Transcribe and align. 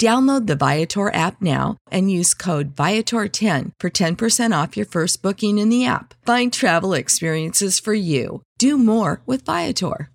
Download 0.00 0.46
the 0.46 0.56
Viator 0.56 1.14
app 1.14 1.40
now 1.40 1.76
and 1.90 2.10
use 2.10 2.34
code 2.34 2.74
Viator10 2.74 3.72
for 3.78 3.90
10% 3.90 4.62
off 4.62 4.76
your 4.76 4.86
first 4.86 5.22
booking 5.22 5.58
in 5.58 5.68
the 5.68 5.86
app. 5.86 6.14
Find 6.26 6.52
travel 6.52 6.94
experiences 6.94 7.78
for 7.78 7.94
you. 7.94 8.42
Do 8.58 8.76
more 8.76 9.22
with 9.24 9.44
Viator. 9.44 10.10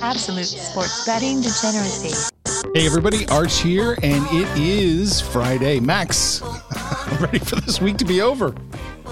Absolute 0.00 0.46
sports 0.46 1.06
betting 1.06 1.40
degeneracy. 1.40 2.32
Hey 2.74 2.86
everybody, 2.86 3.26
Arch 3.28 3.60
here, 3.60 3.98
and 4.02 4.26
it 4.30 4.48
is 4.58 5.20
Friday. 5.20 5.80
Max, 5.80 6.42
I'm 6.42 7.16
ready 7.24 7.38
for 7.38 7.56
this 7.56 7.80
week 7.80 7.96
to 7.98 8.04
be 8.04 8.20
over. 8.20 8.54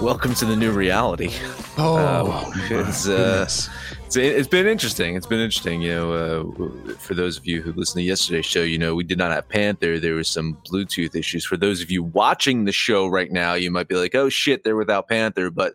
Welcome 0.01 0.35
to 0.35 0.45
the 0.45 0.55
new 0.55 0.71
reality. 0.71 1.31
Oh, 1.77 1.97
Uh, 1.97 2.53
it's, 2.69 3.07
uh, 3.07 3.47
it's, 4.05 4.15
it's 4.15 4.47
been 4.47 4.67
interesting. 4.67 5.15
It's 5.15 5.25
been 5.25 5.39
interesting. 5.39 5.81
You 5.81 5.91
know, 5.91 6.11
uh, 6.13 6.95
for 6.99 7.15
those 7.15 7.35
of 7.37 7.47
you 7.47 7.63
who 7.63 7.73
listened 7.73 8.01
to 8.01 8.03
yesterday's 8.03 8.45
show, 8.45 8.61
you 8.61 8.77
know, 8.77 8.93
we 8.93 9.03
did 9.03 9.17
not 9.17 9.31
have 9.31 9.49
Panther. 9.49 9.99
There 9.99 10.13
was 10.13 10.27
some 10.27 10.59
Bluetooth 10.69 11.15
issues. 11.15 11.45
For 11.45 11.57
those 11.57 11.81
of 11.81 11.89
you 11.89 12.03
watching 12.03 12.65
the 12.65 12.71
show 12.71 13.07
right 13.07 13.31
now, 13.31 13.55
you 13.55 13.71
might 13.71 13.87
be 13.87 13.95
like, 13.95 14.13
oh 14.13 14.29
shit, 14.29 14.63
they're 14.63 14.75
without 14.75 15.07
Panther. 15.07 15.49
But 15.49 15.73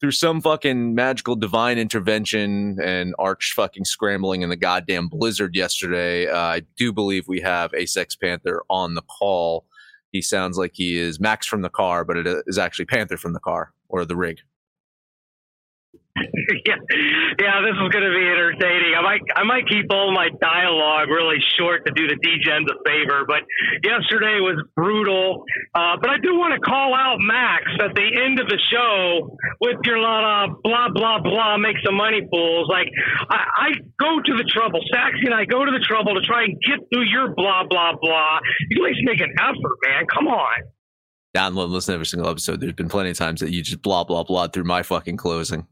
through 0.00 0.12
some 0.12 0.40
fucking 0.40 0.94
magical 0.94 1.34
divine 1.34 1.76
intervention 1.78 2.78
and 2.80 3.14
arch 3.18 3.52
fucking 3.56 3.84
scrambling 3.84 4.42
in 4.42 4.48
the 4.48 4.56
goddamn 4.56 5.08
blizzard 5.08 5.56
yesterday, 5.56 6.28
uh, 6.28 6.38
I 6.38 6.62
do 6.76 6.92
believe 6.92 7.26
we 7.26 7.40
have 7.40 7.72
Asex 7.72 8.18
Panther 8.18 8.62
on 8.70 8.94
the 8.94 9.02
call. 9.02 9.64
He 10.16 10.22
sounds 10.22 10.56
like 10.56 10.72
he 10.72 10.96
is 10.96 11.20
Max 11.20 11.46
from 11.46 11.60
the 11.60 11.68
car, 11.68 12.02
but 12.02 12.16
it 12.16 12.26
is 12.46 12.56
actually 12.56 12.86
Panther 12.86 13.18
from 13.18 13.34
the 13.34 13.38
car 13.38 13.74
or 13.90 14.06
the 14.06 14.16
rig. 14.16 14.38
yeah, 16.66 16.80
yeah, 17.38 17.60
this 17.60 17.76
is 17.76 17.88
going 17.92 18.06
to 18.08 18.14
be 18.14 18.24
entertaining. 18.24 18.94
I 18.96 19.02
might, 19.02 19.20
I 19.36 19.42
might 19.44 19.68
keep 19.68 19.86
all 19.90 20.12
my 20.12 20.28
dialogue 20.40 21.08
really 21.08 21.38
short 21.58 21.84
to 21.86 21.92
do 21.92 22.08
the 22.08 22.16
DGens 22.16 22.66
a 22.72 22.76
favor, 22.88 23.24
but 23.28 23.44
yesterday 23.84 24.40
was 24.40 24.56
brutal. 24.74 25.44
Uh, 25.74 25.96
but 26.00 26.10
I 26.10 26.18
do 26.18 26.34
want 26.38 26.54
to 26.54 26.60
call 26.60 26.94
out 26.94 27.18
Max 27.20 27.64
at 27.84 27.94
the 27.94 28.08
end 28.24 28.40
of 28.40 28.48
the 28.48 28.58
show 28.72 29.36
with 29.60 29.76
your 29.84 29.98
lot 29.98 30.24
of 30.24 30.62
blah 30.62 30.88
blah 30.88 31.20
blah, 31.20 31.56
make 31.58 31.76
some 31.84 31.96
money 31.96 32.22
fools. 32.30 32.68
Like 32.68 32.88
I, 33.28 33.44
I 33.56 33.68
go 34.00 34.20
to 34.24 34.32
the 34.36 34.44
trouble, 34.48 34.80
Saxy 34.92 35.26
and 35.26 35.34
I 35.34 35.44
go 35.44 35.64
to 35.64 35.70
the 35.70 35.84
trouble 35.84 36.14
to 36.14 36.22
try 36.26 36.44
and 36.44 36.56
get 36.66 36.80
through 36.92 37.04
your 37.04 37.34
blah 37.34 37.64
blah 37.68 37.92
blah. 38.00 38.38
You 38.70 38.84
at 38.84 38.88
least 38.90 39.00
make 39.04 39.20
an 39.20 39.34
effort, 39.38 39.76
man. 39.86 40.06
Come 40.06 40.28
on. 40.28 40.54
download 41.36 41.64
and 41.64 41.72
listen 41.72 41.92
to 41.92 41.96
every 41.96 42.06
single 42.06 42.30
episode. 42.30 42.60
There's 42.60 42.72
been 42.72 42.88
plenty 42.88 43.10
of 43.10 43.18
times 43.18 43.40
that 43.40 43.50
you 43.50 43.62
just 43.62 43.82
blah 43.82 44.04
blah 44.04 44.24
blah 44.24 44.48
through 44.48 44.64
my 44.64 44.82
fucking 44.82 45.16
closing. 45.16 45.66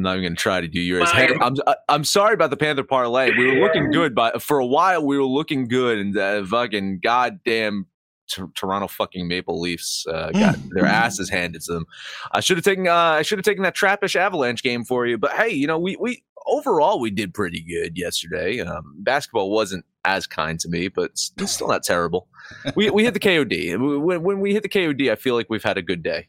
I'm 0.00 0.04
not 0.04 0.12
even 0.12 0.22
going 0.22 0.36
to 0.36 0.40
try 0.42 0.62
to 0.62 0.68
do 0.68 0.80
yours. 0.80 1.10
Hey, 1.10 1.28
I'm 1.42 1.56
I'm 1.88 2.04
sorry 2.04 2.32
about 2.32 2.48
the 2.48 2.56
Panther 2.56 2.84
parlay. 2.84 3.36
We 3.36 3.46
were 3.46 3.60
looking 3.60 3.90
good, 3.90 4.14
but 4.14 4.40
for 4.40 4.58
a 4.58 4.64
while 4.64 5.04
we 5.04 5.18
were 5.18 5.26
looking 5.26 5.68
good, 5.68 5.98
and 5.98 6.16
uh, 6.16 6.42
fucking 6.46 7.00
goddamn 7.02 7.86
T- 8.30 8.44
Toronto 8.54 8.88
fucking 8.88 9.28
Maple 9.28 9.60
Leafs 9.60 10.06
uh, 10.06 10.30
got 10.30 10.56
their 10.70 10.86
asses 10.86 11.28
handed 11.28 11.60
to 11.62 11.74
them. 11.74 11.86
I 12.32 12.40
should 12.40 12.56
have 12.56 12.64
taken 12.64 12.88
uh, 12.88 12.94
I 12.94 13.22
should 13.22 13.38
have 13.38 13.44
taken 13.44 13.62
that 13.64 13.76
trappish 13.76 14.16
Avalanche 14.16 14.62
game 14.62 14.84
for 14.84 15.04
you, 15.04 15.18
but 15.18 15.32
hey, 15.32 15.50
you 15.50 15.66
know 15.66 15.78
we 15.78 15.96
we 15.96 16.22
overall 16.46 16.98
we 16.98 17.10
did 17.10 17.34
pretty 17.34 17.60
good 17.60 17.98
yesterday. 17.98 18.60
Um, 18.60 18.94
basketball 19.00 19.50
wasn't 19.50 19.84
as 20.06 20.26
kind 20.26 20.58
to 20.60 20.68
me, 20.70 20.88
but 20.88 21.10
it's 21.10 21.52
still 21.52 21.68
not 21.68 21.82
terrible. 21.82 22.26
We 22.74 22.88
we 22.88 23.04
hit 23.04 23.12
the 23.12 23.20
KOD. 23.20 24.02
When, 24.02 24.22
when 24.22 24.40
we 24.40 24.54
hit 24.54 24.62
the 24.62 24.70
KOD, 24.70 25.12
I 25.12 25.16
feel 25.16 25.34
like 25.34 25.50
we've 25.50 25.62
had 25.62 25.76
a 25.76 25.82
good 25.82 26.02
day. 26.02 26.28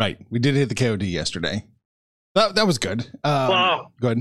Right, 0.00 0.18
we 0.30 0.38
did 0.38 0.54
hit 0.54 0.70
the 0.70 0.74
KOD 0.74 1.02
yesterday. 1.02 1.66
That 2.34 2.54
that 2.54 2.66
was 2.66 2.78
good. 2.78 3.00
Um, 3.24 3.48
Well, 3.48 3.92
good. 4.00 4.18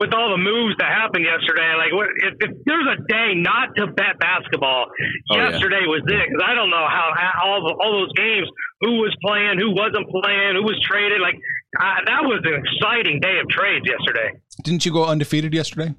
with 0.00 0.12
all 0.14 0.30
the 0.30 0.36
moves 0.38 0.76
that 0.78 0.88
happened 0.92 1.24
yesterday, 1.24 1.74
like 1.76 1.92
what, 1.92 2.06
if, 2.22 2.34
if 2.40 2.56
there's 2.66 2.86
a 2.86 3.02
day 3.08 3.34
not 3.34 3.74
to 3.76 3.86
bet 3.88 4.18
basketball, 4.20 4.86
Oh, 5.30 5.36
yeah. 5.36 5.50
yesterday 5.50 5.80
was 5.86 6.02
it. 6.06 6.28
Because 6.28 6.44
I 6.46 6.54
don't 6.54 6.70
know 6.70 6.86
how, 6.88 7.10
how 7.16 7.32
all 7.44 7.60
the, 7.66 7.74
all 7.82 7.92
those 8.00 8.12
games, 8.14 8.46
who 8.82 8.92
was 9.02 9.14
playing, 9.24 9.58
who 9.58 9.70
wasn't 9.74 10.06
playing, 10.10 10.54
who 10.56 10.62
was 10.62 10.78
traded. 10.84 11.20
Like 11.20 11.34
uh, 11.80 12.04
that 12.06 12.22
was 12.22 12.40
an 12.44 12.54
exciting 12.62 13.18
day 13.20 13.38
of 13.40 13.48
trades 13.48 13.84
yesterday. 13.88 14.38
Didn't 14.62 14.84
you 14.86 14.92
go 14.92 15.04
undefeated 15.06 15.52
yesterday? 15.54 15.94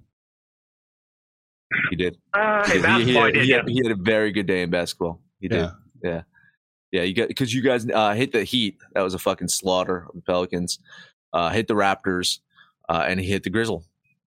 He 1.89 1.95
did. 1.95 2.17
Uh, 2.33 2.63
He, 2.65 2.71
hey, 2.71 2.77
he- 2.77 2.81
basketball, 2.83 3.25
he- 3.25 3.31
did, 3.31 3.43
he 3.43 3.49
yeah. 3.49 3.55
had, 3.57 3.69
he 3.69 3.81
had 3.83 3.91
a 3.91 4.01
very 4.01 4.31
good 4.31 4.47
day 4.47 4.61
in 4.63 4.69
basketball. 4.69 5.21
He 5.39 5.47
did. 5.47 5.57
Yeah. 5.59 5.71
Yeah. 6.03 6.21
Yeah. 6.91 7.03
You 7.03 7.13
got 7.13 7.27
because 7.27 7.53
you 7.53 7.61
guys 7.61 7.87
uh, 7.89 8.13
hit 8.13 8.31
the 8.31 8.43
Heat. 8.43 8.77
That 8.93 9.01
was 9.01 9.13
a 9.13 9.19
fucking 9.19 9.47
slaughter 9.49 10.05
of 10.09 10.15
the 10.15 10.21
Pelicans. 10.21 10.79
Uh, 11.33 11.49
hit 11.49 11.67
the 11.67 11.75
Raptors, 11.75 12.39
uh, 12.89 13.05
and 13.07 13.19
he 13.19 13.27
hit 13.27 13.43
the 13.43 13.49
Grizzle. 13.51 13.83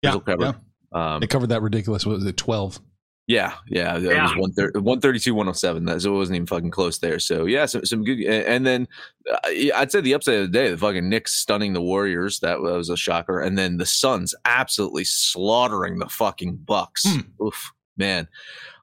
Yeah, 0.02 0.10
Grizzle 0.10 0.20
cover. 0.52 0.56
Um, 0.92 1.20
They 1.20 1.26
covered 1.26 1.48
that 1.48 1.62
ridiculous. 1.62 2.04
What 2.04 2.16
was 2.16 2.26
it? 2.26 2.36
Twelve. 2.36 2.78
yeah, 3.26 3.54
yeah, 3.68 3.98
that 3.98 4.12
Yeah. 4.14 4.22
was 4.24 4.32
130 4.36 4.78
132, 4.80 5.34
107. 5.34 5.84
That 5.86 6.02
so 6.02 6.12
it 6.14 6.18
wasn't 6.18 6.36
even 6.36 6.46
fucking 6.46 6.70
close 6.70 6.98
there. 6.98 7.18
So 7.18 7.46
yeah, 7.46 7.64
some, 7.64 7.86
some 7.86 8.04
good. 8.04 8.20
And 8.26 8.66
then 8.66 8.86
uh, 9.32 9.38
I'd 9.74 9.90
say 9.90 10.02
the 10.02 10.12
upside 10.12 10.34
of 10.34 10.42
the 10.52 10.58
day, 10.58 10.68
the 10.70 10.76
fucking 10.76 11.08
Knicks 11.08 11.34
stunning 11.34 11.72
the 11.72 11.80
Warriors. 11.80 12.40
That 12.40 12.60
was 12.60 12.90
a 12.90 12.96
shocker. 12.96 13.40
And 13.40 13.56
then 13.56 13.78
the 13.78 13.86
Suns 13.86 14.34
absolutely 14.44 15.04
slaughtering 15.04 15.98
the 15.98 16.08
fucking 16.10 16.56
Bucks. 16.56 17.04
Hmm. 17.06 17.20
Oof, 17.42 17.72
man. 17.96 18.28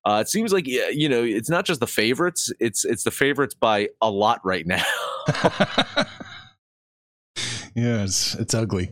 Uh, 0.05 0.19
it 0.21 0.29
seems 0.29 0.53
like 0.53 0.65
you 0.67 1.09
know 1.09 1.23
it's 1.23 1.49
not 1.49 1.65
just 1.65 1.79
the 1.79 1.87
favorites; 1.87 2.51
it's 2.59 2.85
it's 2.85 3.03
the 3.03 3.11
favorites 3.11 3.53
by 3.53 3.89
a 4.01 4.09
lot 4.09 4.39
right 4.45 4.65
now. 4.65 4.83
yeah, 7.75 8.03
it's 8.03 8.35
it's 8.35 8.53
ugly. 8.53 8.91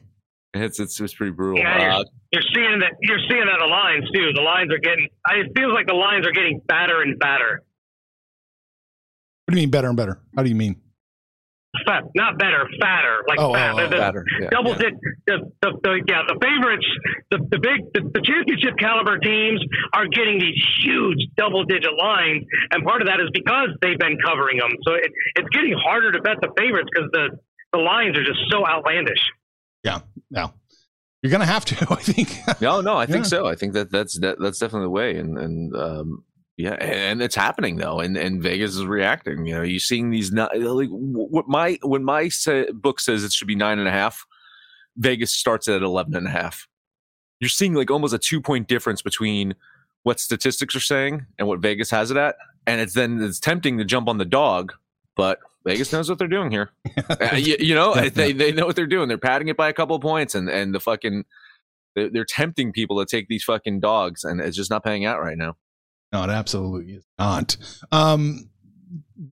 it's, 0.53 0.79
it's 0.79 0.99
it's 0.99 1.13
pretty 1.13 1.31
brutal. 1.31 1.59
Yeah, 1.59 1.79
you're, 1.81 1.89
Uh, 1.91 2.03
you're 2.31 2.41
seeing 2.53 2.79
that. 2.79 2.91
You're 3.01 3.19
seeing 3.29 3.45
that 3.45 3.57
the 3.59 3.67
lines 3.69 4.05
too. 4.13 4.31
The 4.35 4.41
lines 4.41 4.71
are 4.73 4.79
getting. 4.79 5.07
I- 5.25 5.35
It 5.45 5.51
feels 5.55 5.73
like 5.73 5.87
the 5.87 5.93
lines 5.93 6.25
are 6.27 6.31
getting 6.31 6.61
fatter 6.69 7.01
and 7.01 7.15
fatter. 7.21 7.63
What 9.45 9.53
do 9.53 9.57
you 9.59 9.63
mean 9.63 9.71
better 9.71 9.87
and 9.87 9.95
better? 9.97 10.19
How 10.35 10.43
do 10.43 10.49
you 10.49 10.55
mean? 10.55 10.81
Fat, 11.85 12.03
not 12.15 12.37
better, 12.39 12.67
fatter. 12.81 13.23
Like 13.27 13.39
Oh, 13.39 13.53
fat. 13.53 13.73
oh, 13.73 13.77
The- 13.77 13.83
oh, 13.85 13.89
the- 13.89 13.97
Fatter, 13.97 14.25
yeah, 14.41 14.49
double 14.49 14.71
yeah. 14.71 14.77
digit. 14.77 14.93
The, 15.27 15.37
the, 15.61 15.71
the, 15.83 15.93
yeah, 16.07 16.21
the 16.27 16.37
favorites, 16.41 16.87
the, 17.31 17.37
the 17.51 17.59
big, 17.59 17.79
the, 17.93 18.01
the 18.13 18.21
championship 18.23 18.77
caliber 18.79 19.17
teams 19.19 19.59
are 19.93 20.07
getting 20.07 20.39
these 20.39 20.55
huge 20.83 21.19
double 21.37 21.63
digit 21.65 21.91
lines, 21.97 22.43
and 22.71 22.83
part 22.85 23.01
of 23.01 23.07
that 23.07 23.19
is 23.19 23.29
because 23.33 23.69
they've 23.81 23.99
been 23.99 24.17
covering 24.25 24.57
them. 24.57 24.71
So 24.87 24.93
it, 24.93 25.11
it's 25.35 25.49
getting 25.49 25.75
harder 25.77 26.11
to 26.13 26.21
bet 26.21 26.37
the 26.41 26.49
favorites 26.57 26.89
because 26.93 27.09
the 27.11 27.29
the 27.73 27.79
lines 27.79 28.17
are 28.17 28.23
just 28.23 28.39
so 28.49 28.65
outlandish. 28.65 29.19
Yeah, 29.83 29.99
no, 30.31 30.53
you're 31.21 31.31
gonna 31.31 31.45
have 31.45 31.65
to. 31.65 31.75
I 31.91 31.95
think. 32.01 32.61
No, 32.61 32.79
no, 32.81 32.95
I 32.97 33.05
think 33.05 33.25
Yeah. 33.25 33.29
so. 33.29 33.45
I 33.47 33.55
think 33.55 33.73
that 33.73 33.91
that's 33.91 34.17
that, 34.19 34.37
that's 34.39 34.59
definitely 34.59 34.85
the 34.85 34.91
way, 34.91 35.17
and 35.17 35.37
and 35.37 35.75
um, 35.75 36.23
yeah, 36.57 36.73
and 36.73 37.21
it's 37.21 37.35
happening 37.35 37.77
though, 37.77 37.99
and 37.99 38.17
and 38.17 38.41
Vegas 38.41 38.75
is 38.75 38.85
reacting. 38.85 39.45
You 39.45 39.55
know, 39.55 39.61
you 39.61 39.79
seeing 39.79 40.09
these 40.09 40.31
not 40.31 40.57
like 40.59 40.89
what 40.89 41.47
my 41.47 41.77
when 41.83 42.03
my 42.03 42.29
book 42.73 42.99
says 42.99 43.23
it 43.23 43.31
should 43.31 43.47
be 43.47 43.55
nine 43.55 43.77
and 43.79 43.87
a 43.87 43.91
half. 43.91 44.25
Vegas 44.97 45.31
starts 45.31 45.67
at 45.67 45.81
11 45.83 46.15
and 46.15 46.27
a 46.27 46.31
half. 46.31 46.67
You're 47.39 47.49
seeing 47.49 47.75
like 47.75 47.91
almost 47.91 48.13
a 48.13 48.17
two 48.17 48.41
point 48.41 48.67
difference 48.67 49.01
between 49.01 49.55
what 50.03 50.19
statistics 50.19 50.75
are 50.75 50.81
saying 50.81 51.25
and 51.37 51.47
what 51.47 51.59
Vegas 51.59 51.91
has 51.91 52.09
it 52.11 52.17
at. 52.17 52.35
And 52.65 52.81
it's 52.81 52.93
then 52.93 53.21
it's 53.21 53.39
tempting 53.39 53.77
to 53.77 53.85
jump 53.85 54.09
on 54.09 54.17
the 54.17 54.25
dog, 54.25 54.73
but 55.15 55.39
Vegas 55.65 55.93
knows 55.93 56.09
what 56.09 56.17
they're 56.17 56.27
doing 56.27 56.49
here. 56.49 56.71
uh, 57.09 57.35
you, 57.35 57.57
you, 57.59 57.75
know, 57.75 57.93
they, 58.09 58.31
they 58.31 58.51
know 58.51 58.65
what 58.65 58.75
they're 58.75 58.87
doing. 58.87 59.07
They're 59.07 59.17
padding 59.17 59.47
it 59.49 59.57
by 59.57 59.69
a 59.69 59.73
couple 59.73 59.95
of 59.95 60.01
points 60.01 60.33
and, 60.33 60.49
and 60.49 60.73
the 60.73 60.79
fucking, 60.79 61.25
they're, 61.95 62.09
they're 62.09 62.25
tempting 62.25 62.71
people 62.71 62.97
to 62.99 63.05
take 63.05 63.27
these 63.27 63.43
fucking 63.43 63.79
dogs 63.79 64.23
and 64.23 64.41
it's 64.41 64.57
just 64.57 64.71
not 64.71 64.83
paying 64.83 65.05
out 65.05 65.21
right 65.21 65.37
now. 65.37 65.55
No, 66.13 66.23
it 66.23 66.29
absolutely 66.29 66.93
is 66.93 67.05
not. 67.19 67.57
Um, 67.91 68.49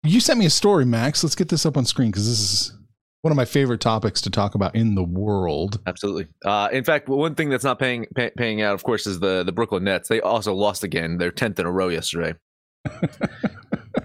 you 0.03 0.21
sent 0.21 0.39
me 0.39 0.47
a 0.47 0.51
story, 0.51 0.85
Max. 0.85 1.25
Let's 1.25 1.35
get 1.35 1.49
this 1.49 1.67
up 1.67 1.77
on 1.77 1.85
screen 1.85 2.11
because 2.11 2.29
this 2.29 2.41
is 2.41 2.77
one 3.23 3.33
of 3.33 3.37
my 3.37 3.45
favorite 3.45 3.81
topics 3.81 4.21
to 4.23 4.31
talk 4.31 4.55
about 4.55 4.75
in 4.75 4.95
the 4.95 5.05
world. 5.05 5.81
Absolutely. 5.87 6.29
Uh, 6.45 6.69
in 6.73 6.85
fact, 6.85 7.09
one 7.09 7.35
thing 7.35 7.51
that's 7.51 7.65
not 7.65 7.79
paying 7.79 8.07
pay, 8.15 8.31
paying 8.37 8.63
out, 8.63 8.75
of 8.75 8.83
course, 8.85 9.07
is 9.07 9.21
the 9.21 9.43
the 9.43 9.53
Brooklyn 9.53 9.85
Nets. 9.85 10.09
They 10.09 10.21
also 10.21 10.55
lost 10.55 10.85
again. 10.85 11.19
They're 11.19 11.31
tenth 11.31 11.59
in 11.59 11.67
a 11.67 11.73
row 11.73 11.89
yesterday. 11.89 12.35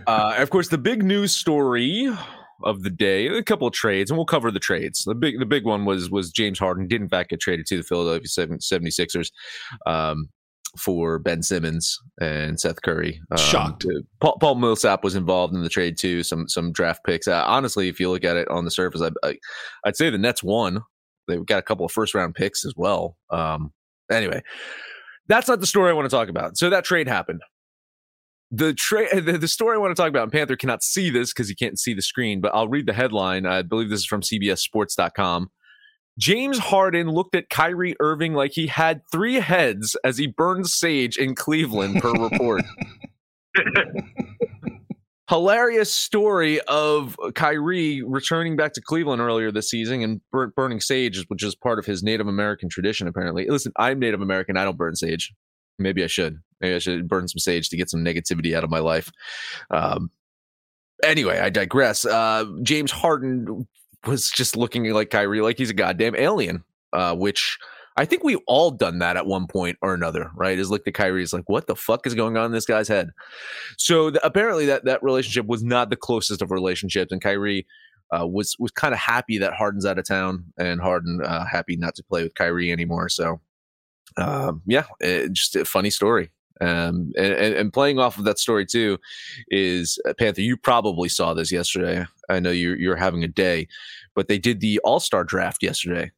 uh, 0.07 0.35
of 0.37 0.49
course, 0.49 0.69
the 0.69 0.77
big 0.77 1.03
news 1.03 1.35
story 1.35 2.09
of 2.63 2.83
the 2.83 2.89
day, 2.89 3.27
a 3.27 3.43
couple 3.43 3.67
of 3.67 3.73
trades, 3.73 4.09
and 4.09 4.17
we'll 4.17 4.25
cover 4.25 4.51
the 4.51 4.59
trades. 4.59 5.03
The 5.05 5.15
big 5.15 5.39
the 5.39 5.45
big 5.45 5.65
one 5.65 5.85
was 5.85 6.09
was 6.09 6.31
James 6.31 6.59
Harden 6.59 6.87
did 6.87 7.01
in 7.01 7.09
fact 7.09 7.29
get 7.29 7.39
traded 7.39 7.65
to 7.67 7.77
the 7.77 7.83
Philadelphia 7.83 8.27
76ers. 8.57 9.31
Um, 9.85 10.29
for 10.77 11.19
Ben 11.19 11.43
Simmons 11.43 11.99
and 12.19 12.59
Seth 12.59 12.81
Curry. 12.81 13.21
Um, 13.31 13.37
Shocked. 13.37 13.85
Paul, 14.21 14.37
Paul, 14.39 14.55
Millsap 14.55 15.03
was 15.03 15.15
involved 15.15 15.53
in 15.53 15.63
the 15.63 15.69
trade 15.69 15.97
too. 15.97 16.23
Some 16.23 16.47
some 16.47 16.71
draft 16.71 17.03
picks. 17.05 17.27
Uh, 17.27 17.43
honestly, 17.45 17.87
if 17.87 17.99
you 17.99 18.09
look 18.09 18.23
at 18.23 18.37
it 18.37 18.47
on 18.49 18.65
the 18.65 18.71
surface, 18.71 19.01
I, 19.01 19.09
I, 19.27 19.35
would 19.85 19.95
say 19.95 20.09
the 20.09 20.17
Nets 20.17 20.43
won. 20.43 20.81
They've 21.27 21.45
got 21.45 21.59
a 21.59 21.63
couple 21.63 21.85
of 21.85 21.91
first 21.91 22.13
round 22.13 22.35
picks 22.35 22.65
as 22.65 22.73
well. 22.75 23.17
Um, 23.29 23.73
anyway, 24.11 24.41
that's 25.27 25.47
not 25.47 25.59
the 25.59 25.67
story 25.67 25.89
I 25.89 25.93
want 25.93 26.09
to 26.09 26.15
talk 26.15 26.29
about. 26.29 26.57
So 26.57 26.69
that 26.69 26.85
trade 26.85 27.07
happened. 27.07 27.41
The 28.51 28.73
trade, 28.73 29.25
the, 29.25 29.37
the, 29.39 29.47
story 29.47 29.75
I 29.75 29.79
want 29.79 29.95
to 29.95 29.99
talk 29.99 30.09
about, 30.09 30.23
and 30.23 30.31
Panther 30.31 30.55
cannot 30.55 30.83
see 30.83 31.09
this 31.09 31.33
because 31.33 31.49
he 31.49 31.55
can't 31.55 31.79
see 31.79 31.95
the 31.95 32.01
screen, 32.01 32.41
but 32.41 32.53
I'll 32.53 32.67
read 32.67 32.85
the 32.85 32.93
headline. 32.93 33.45
I 33.47 33.63
believe 33.63 33.89
this 33.89 34.01
is 34.01 34.05
from 34.05 34.21
CBSSports.com. 34.21 35.49
James 36.17 36.57
Harden 36.57 37.09
looked 37.09 37.35
at 37.35 37.49
Kyrie 37.49 37.95
Irving 37.99 38.33
like 38.33 38.53
he 38.53 38.67
had 38.67 39.01
three 39.11 39.35
heads 39.35 39.95
as 40.03 40.17
he 40.17 40.27
burned 40.27 40.67
sage 40.67 41.17
in 41.17 41.35
Cleveland, 41.35 42.01
per 42.01 42.13
report. 42.13 42.63
Hilarious 45.29 45.91
story 45.91 46.61
of 46.61 47.17
Kyrie 47.33 48.03
returning 48.03 48.55
back 48.55 48.73
to 48.73 48.81
Cleveland 48.81 49.21
earlier 49.21 49.51
this 49.51 49.69
season 49.69 50.03
and 50.03 50.21
bur- 50.31 50.51
burning 50.55 50.79
sage, 50.79 51.25
which 51.27 51.43
is 51.43 51.55
part 51.55 51.79
of 51.79 51.85
his 51.85 52.03
Native 52.03 52.27
American 52.27 52.69
tradition, 52.69 53.07
apparently. 53.07 53.47
Listen, 53.49 53.71
I'm 53.75 53.99
Native 53.99 54.21
American. 54.21 54.55
I 54.55 54.63
don't 54.63 54.77
burn 54.77 54.95
sage. 54.95 55.33
Maybe 55.79 56.03
I 56.03 56.07
should. 56.07 56.37
Maybe 56.61 56.75
I 56.75 56.79
should 56.79 57.07
burn 57.09 57.27
some 57.27 57.39
sage 57.39 57.69
to 57.69 57.77
get 57.77 57.89
some 57.89 58.05
negativity 58.05 58.55
out 58.55 58.63
of 58.63 58.69
my 58.69 58.79
life. 58.79 59.11
Um, 59.71 60.11
anyway, 61.03 61.39
I 61.39 61.49
digress. 61.49 62.05
Uh, 62.05 62.45
James 62.61 62.91
Harden 62.91 63.67
was 64.07 64.29
just 64.29 64.55
looking 64.55 64.89
like 64.91 65.09
Kyrie, 65.09 65.41
like 65.41 65.57
he's 65.57 65.69
a 65.69 65.73
goddamn 65.75 66.15
alien, 66.15 66.63
uh, 66.93 67.15
which 67.15 67.57
I 67.97 68.05
think 68.05 68.23
we've 68.23 68.39
all 68.47 68.71
done 68.71 68.99
that 68.99 69.15
at 69.15 69.25
one 69.25 69.47
point 69.47 69.77
or 69.81 69.93
another, 69.93 70.29
right? 70.35 70.59
Is 70.59 70.69
looked 70.69 70.87
at 70.87 70.93
Kyrie, 70.93 71.23
is 71.23 71.33
like, 71.33 71.47
what 71.47 71.67
the 71.67 71.75
fuck 71.75 72.05
is 72.05 72.13
going 72.13 72.35
on 72.35 72.45
in 72.45 72.51
this 72.51 72.65
guy's 72.65 72.87
head? 72.87 73.11
So 73.77 74.11
the, 74.11 74.25
apparently 74.25 74.65
that 74.65 74.85
that 74.85 75.01
relationship 75.01 75.45
was 75.45 75.63
not 75.63 75.89
the 75.89 75.95
closest 75.95 76.41
of 76.41 76.51
relationships, 76.51 77.11
and 77.11 77.21
Kyrie 77.21 77.65
uh, 78.17 78.27
was 78.27 78.55
was 78.59 78.71
kind 78.71 78.93
of 78.93 78.99
happy 78.99 79.37
that 79.37 79.53
Harden's 79.53 79.85
out 79.85 79.97
of 79.97 80.05
town, 80.05 80.45
and 80.57 80.81
Harden 80.81 81.21
uh, 81.23 81.45
happy 81.45 81.77
not 81.77 81.95
to 81.95 82.03
play 82.03 82.23
with 82.23 82.35
Kyrie 82.35 82.71
anymore. 82.71 83.07
So 83.09 83.39
um, 84.17 84.61
yeah, 84.65 84.85
it, 84.99 85.31
just 85.31 85.55
a 85.55 85.65
funny 85.65 85.89
story. 85.89 86.31
Um, 86.61 87.11
and, 87.17 87.33
and, 87.33 87.73
playing 87.73 87.99
off 87.99 88.17
of 88.17 88.23
that 88.23 88.39
story 88.39 88.65
too 88.65 88.97
is 89.49 89.99
uh, 90.07 90.13
Panther. 90.17 90.41
You 90.41 90.55
probably 90.55 91.09
saw 91.09 91.33
this 91.33 91.51
yesterday. 91.51 92.05
I 92.29 92.39
know 92.39 92.51
you're 92.51 92.77
you're 92.77 92.95
having 92.95 93.23
a 93.25 93.27
day, 93.27 93.67
but 94.15 94.29
they 94.29 94.37
did 94.37 94.61
the 94.61 94.79
All 94.85 95.01
Star 95.01 95.23
draft 95.25 95.61
yesterday. 95.61 96.11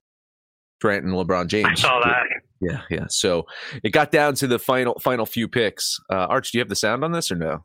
Durant 0.80 1.06
and 1.06 1.13
LeBron 1.13 1.48
James. 1.48 1.68
I 1.68 1.74
saw 1.74 2.00
that. 2.01 2.24
Yeah, 2.62 2.81
yeah. 2.89 3.06
So 3.10 3.48
it 3.84 3.89
got 3.89 4.12
down 4.12 4.36
to 4.36 4.48
the 4.48 4.60
final 4.60 5.00
final 5.00 5.25
few 5.25 5.48
picks. 5.48 6.00
Uh, 6.12 6.28
Arch, 6.28 6.51
do 6.51 6.57
you 6.57 6.62
have 6.62 6.69
the 6.69 6.75
sound 6.75 7.04
on 7.04 7.12
this 7.12 7.31
or 7.31 7.36
no? 7.36 7.63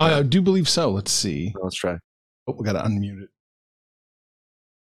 I 0.00 0.22
do 0.22 0.40
believe 0.42 0.68
so. 0.68 0.90
Let's 0.90 1.12
see. 1.12 1.54
Let's 1.60 1.76
try. 1.76 1.98
Oh, 2.46 2.54
we 2.58 2.64
got 2.64 2.72
to 2.72 2.88
unmute 2.88 3.22
it. 3.22 3.30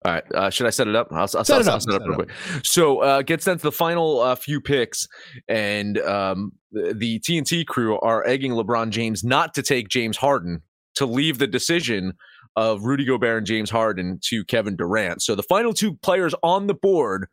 All 0.05 0.11
right. 0.11 0.23
Uh, 0.33 0.49
should 0.49 0.67
I 0.67 0.69
set 0.69 0.87
it 0.87 0.95
up? 0.95 1.07
I'll, 1.11 1.19
I'll 1.21 1.27
set, 1.27 1.49
I'll, 1.49 1.61
it 1.61 1.67
up. 1.67 1.73
I'll 1.73 1.79
set, 1.79 1.93
it 1.93 2.01
up 2.01 2.07
real 2.07 2.15
quick. 2.15 2.29
So 2.63 2.99
uh, 2.99 3.21
gets 3.21 3.45
down 3.45 3.57
to 3.57 3.63
the 3.63 3.71
final 3.71 4.19
uh, 4.19 4.35
few 4.35 4.59
picks, 4.59 5.07
and 5.47 5.97
um, 5.99 6.51
the, 6.71 6.93
the 6.93 7.19
TNT 7.19 7.65
crew 7.65 7.99
are 8.01 8.25
egging 8.27 8.51
LeBron 8.51 8.89
James 8.89 9.23
not 9.23 9.53
to 9.53 9.63
take 9.63 9.87
James 9.87 10.17
Harden 10.17 10.61
to 10.95 11.05
leave 11.05 11.37
the 11.37 11.47
decision 11.47 12.13
of 12.55 12.83
Rudy 12.83 13.05
Gobert 13.05 13.39
and 13.39 13.47
James 13.47 13.69
Harden 13.69 14.19
to 14.25 14.43
Kevin 14.45 14.75
Durant. 14.75 15.21
So 15.21 15.35
the 15.35 15.43
final 15.43 15.73
two 15.73 15.95
players 15.95 16.35
on 16.43 16.67
the 16.67 16.73
board, 16.73 17.27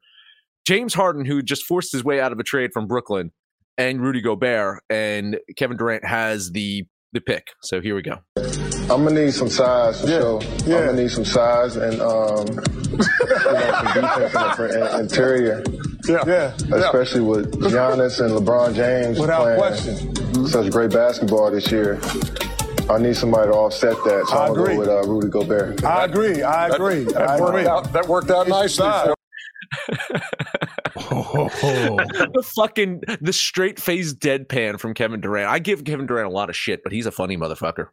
James 0.64 0.94
Harden, 0.94 1.24
who 1.24 1.42
just 1.42 1.64
forced 1.64 1.92
his 1.92 2.04
way 2.04 2.20
out 2.20 2.32
of 2.32 2.38
a 2.38 2.44
trade 2.44 2.72
from 2.72 2.86
Brooklyn, 2.86 3.32
and 3.76 4.00
Rudy 4.00 4.20
Gobert, 4.20 4.82
and 4.88 5.38
Kevin 5.56 5.76
Durant 5.76 6.04
has 6.04 6.52
the 6.52 6.86
the 7.12 7.20
pick. 7.20 7.48
So 7.62 7.80
here 7.80 7.94
we 7.94 8.02
go. 8.02 8.18
I'm 8.36 9.04
gonna 9.04 9.24
need 9.24 9.34
some 9.34 9.48
size 9.48 10.00
for 10.00 10.08
yeah. 10.08 10.20
sure. 10.20 10.42
Yeah. 10.66 10.78
I'm 10.78 10.86
gonna 10.86 11.02
need 11.02 11.10
some 11.10 11.24
size 11.24 11.76
and 11.76 12.00
um, 12.00 12.46
you 12.90 12.96
know, 14.02 14.28
some 14.32 14.50
defense 14.50 14.74
in 14.74 14.80
the 14.80 14.98
interior. 15.00 15.62
Yeah, 16.08 16.24
yeah. 16.26 16.76
Especially 16.76 17.20
with 17.20 17.52
Giannis 17.60 18.20
and 18.20 18.30
LeBron 18.34 18.74
James 18.74 19.18
Without 19.18 19.42
playing 19.42 19.58
question. 19.58 20.46
such 20.46 20.70
great 20.72 20.90
basketball 20.90 21.50
this 21.50 21.70
year. 21.70 22.00
I 22.88 22.98
need 22.98 23.16
somebody 23.16 23.50
to 23.50 23.56
offset 23.56 23.94
that. 24.04 24.26
So 24.28 24.36
I 24.36 24.46
am 24.46 24.52
agree. 24.52 24.74
Go 24.74 24.80
with 24.80 24.88
uh, 24.88 25.02
Rudy 25.02 25.28
Gobert. 25.28 25.84
I 25.84 26.04
agree. 26.06 26.42
I 26.42 26.68
agree. 26.68 27.04
That, 27.04 27.14
that 27.14 27.30
I 27.30 27.40
worked 27.40 27.50
agree. 27.50 27.66
Out, 27.68 27.92
that 27.92 28.08
worked 28.08 28.30
out 28.30 28.48
nicely. 28.48 28.88
the 30.94 32.44
fucking 32.56 33.02
the 33.20 33.32
straight 33.32 33.80
face 33.80 34.14
deadpan 34.14 34.78
from 34.78 34.94
Kevin 34.94 35.20
Durant. 35.20 35.50
I 35.50 35.58
give 35.58 35.84
Kevin 35.84 36.06
Durant 36.06 36.28
a 36.28 36.32
lot 36.32 36.50
of 36.50 36.56
shit, 36.56 36.82
but 36.82 36.92
he's 36.92 37.06
a 37.06 37.12
funny 37.12 37.36
motherfucker. 37.36 37.88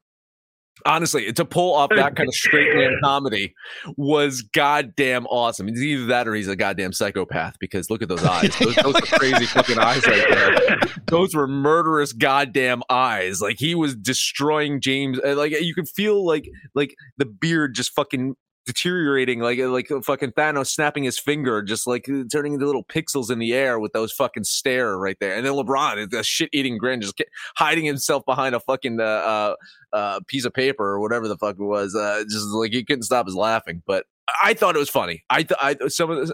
Honestly, 0.86 1.34
to 1.34 1.44
pull 1.44 1.74
off 1.74 1.90
that 1.90 2.16
kind 2.16 2.28
of 2.30 2.36
straight 2.36 2.76
man 2.76 2.96
comedy 3.04 3.56
was 3.98 4.44
goddamn 4.44 5.26
awesome. 5.26 5.68
It's 5.68 5.80
either 5.80 6.06
that 6.06 6.28
or 6.28 6.36
he's 6.36 6.48
a 6.48 6.56
goddamn 6.56 6.94
psychopath 6.94 7.56
because 7.60 7.90
look 7.90 8.04
at 8.04 8.10
those 8.10 8.24
eyes. 8.24 8.56
Those, 8.60 8.76
those 8.76 8.96
are 8.96 9.18
crazy 9.18 9.46
fucking 9.48 9.80
eyes 9.80 10.06
right 10.06 10.26
there. 10.30 10.80
Those 11.08 11.34
were 11.34 11.48
murderous 11.48 12.14
goddamn 12.14 12.84
eyes. 12.92 13.42
Like 13.42 13.58
he 13.58 13.74
was 13.74 13.96
destroying 13.96 14.80
James. 14.80 15.20
Uh, 15.26 15.36
like 15.36 15.52
you 15.52 15.74
could 15.74 15.90
feel 15.90 16.24
like 16.24 16.48
like 16.76 16.94
the 17.18 17.26
beard 17.26 17.74
just 17.74 17.94
fucking 17.96 18.36
deteriorating 18.68 19.40
like 19.40 19.58
like 19.58 19.88
fucking 20.04 20.34
Thanos 20.34 20.68
snapping 20.68 21.06
his 21.06 21.18
finger, 21.18 21.64
just 21.64 21.88
like 21.88 22.08
uh, 22.10 22.24
turning 22.32 22.54
into 22.54 22.66
little 22.66 22.84
pixels 22.84 23.32
in 23.32 23.40
the 23.40 23.54
air 23.54 23.80
with 23.80 23.94
those 23.94 24.12
fucking 24.12 24.44
stare 24.44 24.98
right 24.98 25.18
there. 25.20 25.36
And 25.36 25.46
then 25.46 25.54
LeBron, 25.54 26.14
a 26.14 26.24
shit 26.24 26.50
eating 26.52 26.78
grin, 26.78 27.02
just 27.02 27.20
hiding 27.56 27.86
himself 27.86 28.26
behind 28.26 28.54
a 28.54 28.60
fucking 28.60 29.00
uh, 29.00 29.04
uh, 29.04 29.56
uh, 29.94 30.20
piece 30.28 30.46
of 30.46 30.54
paper 30.54 30.86
or 30.86 31.00
whatever 31.00 31.28
the 31.28 31.38
fuck 31.38 31.56
it 31.58 31.64
was. 31.64 31.96
Uh, 31.96 32.24
just 32.30 32.46
like 32.50 32.74
he 32.74 32.84
couldn't 32.84 33.04
stop 33.04 33.26
his 33.26 33.36
laughing. 33.36 33.82
But 33.88 34.06
I 34.44 34.54
thought 34.54 34.76
it 34.76 34.80
was 34.80 34.90
funny. 34.90 35.24
I 35.30 35.44
th- 35.44 35.60
I 35.60 35.78
some 35.88 36.12
of 36.12 36.28
this. 36.28 36.32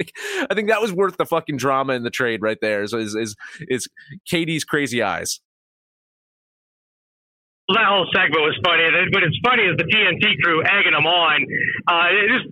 I 0.50 0.54
think 0.54 0.68
that 0.68 0.82
was 0.82 0.92
worth 0.92 1.16
the 1.16 1.24
fucking 1.24 1.56
drama 1.56 1.94
in 1.94 2.02
the 2.02 2.10
trade 2.10 2.42
right 2.42 2.58
there. 2.60 2.86
So 2.86 2.98
is 2.98 3.14
is 3.14 3.34
is 3.68 3.88
KD's 4.30 4.64
crazy 4.64 5.02
eyes 5.02 5.40
that 7.74 7.86
whole 7.90 8.06
segment 8.14 8.42
was 8.46 8.54
funny. 8.62 8.86
But 9.10 9.22
it's 9.26 9.38
funny 9.42 9.66
is 9.66 9.74
the 9.74 9.88
TNT 9.90 10.38
crew 10.38 10.62
egging 10.62 10.94
him 10.94 11.06
on. 11.06 11.38
Uh, 11.90 12.06
it 12.14 12.28
just 12.30 12.46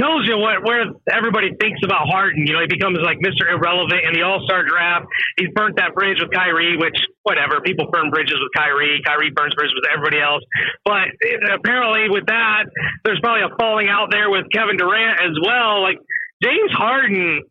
tells 0.00 0.28
you 0.28 0.36
what 0.36 0.64
where 0.64 0.92
everybody 1.08 1.52
thinks 1.60 1.80
about 1.84 2.08
Harden. 2.08 2.46
You 2.46 2.56
know, 2.56 2.62
he 2.64 2.70
becomes 2.70 2.96
like 3.04 3.18
Mr. 3.20 3.48
Irrelevant 3.48 4.04
in 4.04 4.12
the 4.16 4.22
All 4.24 4.40
Star 4.44 4.64
draft. 4.64 5.06
He's 5.36 5.52
burnt 5.52 5.76
that 5.76 5.92
bridge 5.92 6.16
with 6.20 6.32
Kyrie, 6.32 6.76
which 6.76 6.96
whatever. 7.24 7.60
People 7.60 7.88
burn 7.92 8.08
bridges 8.08 8.36
with 8.40 8.52
Kyrie. 8.56 9.00
Kyrie 9.04 9.32
burns 9.34 9.54
bridges 9.54 9.76
with 9.76 9.88
everybody 9.92 10.20
else. 10.20 10.44
But 10.84 11.12
it, 11.20 11.40
apparently, 11.52 12.08
with 12.08 12.26
that, 12.26 12.64
there's 13.04 13.20
probably 13.20 13.44
a 13.44 13.52
falling 13.60 13.88
out 13.88 14.08
there 14.12 14.30
with 14.30 14.46
Kevin 14.52 14.76
Durant 14.76 15.20
as 15.20 15.36
well. 15.44 15.82
Like 15.82 16.00
James 16.42 16.72
Harden. 16.72 17.42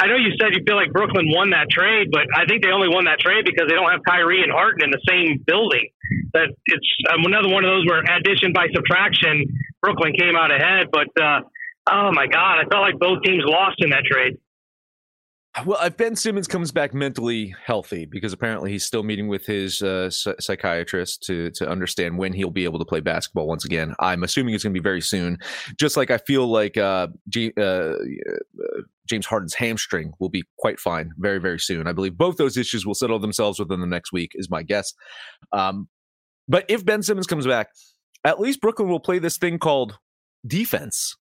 I 0.00 0.06
know 0.06 0.16
you 0.16 0.32
said 0.40 0.54
you 0.54 0.62
feel 0.66 0.76
like 0.76 0.92
Brooklyn 0.92 1.26
won 1.28 1.50
that 1.50 1.70
trade, 1.70 2.08
but 2.10 2.26
I 2.34 2.46
think 2.46 2.62
they 2.62 2.70
only 2.70 2.88
won 2.88 3.04
that 3.04 3.20
trade 3.20 3.44
because 3.44 3.68
they 3.68 3.74
don't 3.74 3.90
have 3.90 4.00
Kyrie 4.06 4.42
and 4.42 4.52
Harden 4.52 4.84
in 4.84 4.90
the 4.90 5.02
same 5.08 5.42
building. 5.46 5.90
That 6.34 6.50
it's 6.66 6.90
um, 7.12 7.24
another 7.24 7.48
one 7.48 7.64
of 7.64 7.70
those 7.70 7.86
where 7.86 8.02
addition 8.02 8.52
by 8.52 8.66
subtraction, 8.74 9.46
Brooklyn 9.82 10.12
came 10.18 10.36
out 10.36 10.50
ahead. 10.50 10.88
But 10.90 11.10
uh, 11.20 11.46
oh 11.90 12.10
my 12.12 12.26
God, 12.26 12.58
I 12.58 12.68
felt 12.68 12.82
like 12.82 12.98
both 12.98 13.22
teams 13.22 13.44
lost 13.46 13.78
in 13.78 13.90
that 13.90 14.04
trade. 14.04 14.38
Well, 15.66 15.84
if 15.84 15.96
Ben 15.96 16.14
Simmons 16.14 16.46
comes 16.46 16.70
back 16.70 16.94
mentally 16.94 17.52
healthy, 17.64 18.06
because 18.06 18.32
apparently 18.32 18.70
he's 18.70 18.84
still 18.84 19.02
meeting 19.02 19.26
with 19.26 19.44
his 19.44 19.82
uh, 19.82 20.08
psychiatrist 20.08 21.24
to 21.24 21.50
to 21.52 21.68
understand 21.68 22.18
when 22.18 22.32
he'll 22.32 22.50
be 22.50 22.62
able 22.62 22.78
to 22.78 22.84
play 22.84 23.00
basketball 23.00 23.48
once 23.48 23.64
again. 23.64 23.94
I'm 23.98 24.22
assuming 24.22 24.54
it's 24.54 24.62
going 24.62 24.72
to 24.72 24.80
be 24.80 24.82
very 24.82 25.00
soon. 25.00 25.38
Just 25.76 25.96
like 25.96 26.12
I 26.12 26.18
feel 26.18 26.46
like 26.46 26.76
uh, 26.76 27.08
G- 27.28 27.52
uh, 27.60 27.94
James 29.08 29.26
Harden's 29.26 29.54
hamstring 29.54 30.12
will 30.20 30.28
be 30.28 30.44
quite 30.56 30.78
fine 30.78 31.10
very 31.18 31.40
very 31.40 31.58
soon. 31.58 31.88
I 31.88 31.92
believe 31.92 32.16
both 32.16 32.36
those 32.36 32.56
issues 32.56 32.86
will 32.86 32.94
settle 32.94 33.18
themselves 33.18 33.58
within 33.58 33.80
the 33.80 33.86
next 33.88 34.12
week, 34.12 34.30
is 34.34 34.48
my 34.48 34.62
guess. 34.62 34.94
Um, 35.52 35.88
but 36.46 36.64
if 36.68 36.84
Ben 36.84 37.02
Simmons 37.02 37.26
comes 37.26 37.46
back, 37.46 37.70
at 38.24 38.38
least 38.38 38.60
Brooklyn 38.60 38.88
will 38.88 39.00
play 39.00 39.18
this 39.18 39.36
thing 39.36 39.58
called 39.58 39.98
defense 40.46 41.16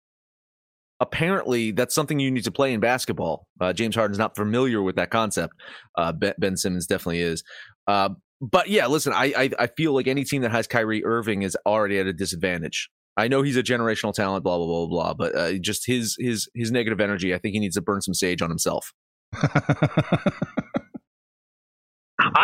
apparently 0.99 1.71
that's 1.71 1.95
something 1.95 2.19
you 2.19 2.31
need 2.31 2.43
to 2.43 2.51
play 2.51 2.73
in 2.73 2.79
basketball. 2.79 3.47
Uh, 3.59 3.73
James 3.73 3.95
Harden's 3.95 4.19
not 4.19 4.35
familiar 4.35 4.81
with 4.81 4.95
that 4.95 5.09
concept. 5.09 5.53
Uh, 5.97 6.11
ben, 6.11 6.33
ben, 6.37 6.57
Simmons 6.57 6.87
definitely 6.87 7.21
is. 7.21 7.43
Uh, 7.87 8.09
but 8.41 8.69
yeah, 8.69 8.87
listen, 8.87 9.13
I, 9.13 9.33
I, 9.35 9.49
I 9.59 9.67
feel 9.67 9.93
like 9.93 10.07
any 10.07 10.23
team 10.23 10.41
that 10.43 10.51
has 10.51 10.67
Kyrie 10.67 11.05
Irving 11.05 11.41
is 11.41 11.57
already 11.65 11.99
at 11.99 12.07
a 12.07 12.13
disadvantage. 12.13 12.89
I 13.17 13.27
know 13.27 13.41
he's 13.41 13.57
a 13.57 13.63
generational 13.63 14.13
talent, 14.13 14.43
blah 14.43 14.57
blah 14.57 14.65
blah 14.65 14.87
blah, 14.87 15.13
but 15.13 15.35
uh, 15.35 15.53
just 15.53 15.85
his 15.85 16.15
his 16.17 16.49
his 16.55 16.71
negative 16.71 17.01
energy. 17.01 17.33
I 17.33 17.37
think 17.37 17.53
he 17.53 17.59
needs 17.59 17.75
to 17.75 17.81
burn 17.81 18.01
some 18.01 18.13
sage 18.13 18.41
on 18.41 18.49
himself. 18.49 18.93
I 19.33 19.37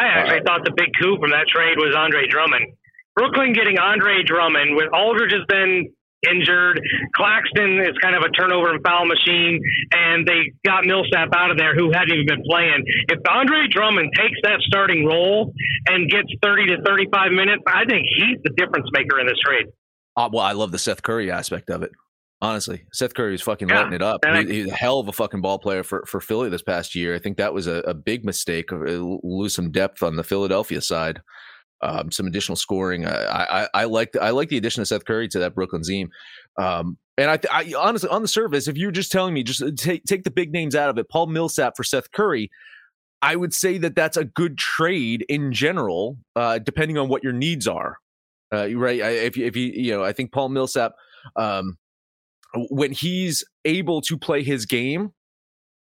actually 0.06 0.42
thought 0.46 0.66
the 0.66 0.74
big 0.76 0.90
coup 1.00 1.18
from 1.20 1.32
that 1.32 1.48
trade 1.48 1.78
was 1.78 1.96
Andre 1.96 2.28
Drummond. 2.28 2.74
Brooklyn 3.16 3.54
getting 3.54 3.80
Andre 3.80 4.22
Drummond 4.26 4.76
with 4.76 4.90
Aldridge 4.94 5.32
has 5.32 5.46
been 5.48 5.94
injured. 6.30 6.82
Claxton 7.16 7.80
is 7.80 7.96
kind 8.02 8.16
of 8.16 8.24
a 8.24 8.30
turnover 8.30 8.72
and 8.72 8.84
foul 8.84 9.06
machine, 9.06 9.62
and 9.94 10.28
they 10.28 10.52
got 10.66 10.86
Millsap 10.86 11.30
out 11.36 11.52
of 11.52 11.58
there, 11.58 11.76
who 11.76 11.92
hadn't 11.92 12.14
even 12.14 12.26
been 12.26 12.44
playing. 12.48 12.84
If 13.10 13.20
Andre 13.30 13.68
Drummond 13.70 14.12
takes 14.16 14.38
that 14.44 14.60
starting 14.62 15.06
role 15.06 15.54
and 15.88 16.10
gets 16.10 16.30
30 16.42 16.68
to 16.68 16.82
35 16.86 17.32
minutes, 17.32 17.64
I 17.68 17.86
think 17.86 18.06
he's 18.18 18.38
the 18.44 18.52
difference 18.58 18.88
maker 18.92 19.20
in 19.20 19.28
this 19.28 19.40
trade. 19.46 19.66
Uh, 20.16 20.30
well, 20.32 20.44
I 20.44 20.54
love 20.54 20.72
the 20.72 20.80
Seth 20.80 21.04
Curry 21.04 21.32
aspect 21.32 21.70
of 21.70 21.84
it. 21.84 21.92
Honestly, 22.42 22.86
Seth 22.94 23.14
Curry 23.14 23.34
is 23.34 23.42
fucking 23.42 23.70
yeah. 23.70 23.80
lighting 23.80 23.94
it 23.94 24.02
up. 24.02 24.24
He, 24.26 24.46
he's 24.46 24.68
a 24.68 24.76
hell 24.76 25.00
of 25.00 25.08
a 25.08 25.14
fucking 25.14 25.42
ball 25.42 25.58
player 25.58 25.84
for, 25.84 26.06
for 26.06 26.20
Philly 26.20 26.50
this 26.50 26.62
past 26.62 26.94
year. 26.94 27.16
I 27.16 27.20
think 27.20 27.38
that 27.38 27.54
was 27.54 27.66
a, 27.66 27.78
a 27.88 27.94
big 27.94 28.26
mistake. 28.26 28.72
Uh, 28.72 29.18
lose 29.24 29.56
some 29.56 29.72
depth 29.72 30.04
on 30.04 30.16
the 30.16 30.24
Philadelphia 30.24 30.82
side 30.82 31.22
um, 31.82 32.12
some 32.12 32.26
additional 32.26 32.56
scoring. 32.56 33.06
I, 33.06 33.64
I, 33.64 33.68
I 33.74 33.84
like 33.86 34.16
I 34.16 34.32
like 34.32 34.50
the 34.50 34.58
addition 34.58 34.82
of 34.82 34.88
Seth 34.88 35.06
Curry 35.06 35.28
to 35.30 35.40
that 35.40 35.56
Brooklyn 35.56 35.84
team. 35.84 36.10
Um, 36.58 36.98
and 37.18 37.32
I, 37.32 37.40
I 37.52 37.74
honestly, 37.78 38.10
on 38.10 38.22
the 38.22 38.28
surface, 38.28 38.68
if 38.68 38.78
you're 38.78 38.92
just 38.92 39.12
telling 39.12 39.34
me 39.34 39.44
just 39.44 39.62
uh, 39.62 39.72
take 39.76 40.04
take 40.06 40.24
the 40.24 40.32
big 40.32 40.52
names 40.52 40.76
out 40.76 40.90
of 40.90 40.98
it, 40.98 41.10
Paul 41.10 41.28
Millsap 41.28 41.78
for 41.78 41.84
Seth 41.84 42.12
Curry, 42.12 42.50
I 43.22 43.36
would 43.36 43.54
say 43.54 43.78
that 43.78 43.96
that's 43.96 44.18
a 44.18 44.26
good 44.26 44.58
trade 44.58 45.26
in 45.30 45.52
general, 45.52 46.18
uh, 46.36 46.60
depending 46.60 46.98
on 46.98 47.08
what 47.08 47.24
your 47.24 47.34
needs 47.34 47.68
are. 47.68 47.98
Uh, 48.54 48.70
right? 48.76 49.00
If 49.00 49.38
you, 49.38 49.46
if 49.46 49.56
you 49.56 49.72
you 49.74 49.92
know, 49.92 50.04
I 50.04 50.14
think 50.14 50.32
Paul 50.32 50.50
Millsap, 50.50 50.94
um, 51.36 51.78
when 52.70 52.92
he's 52.92 53.44
able 53.66 54.02
to 54.02 54.18
play 54.18 54.44
his 54.44 54.66
game, 54.66 55.12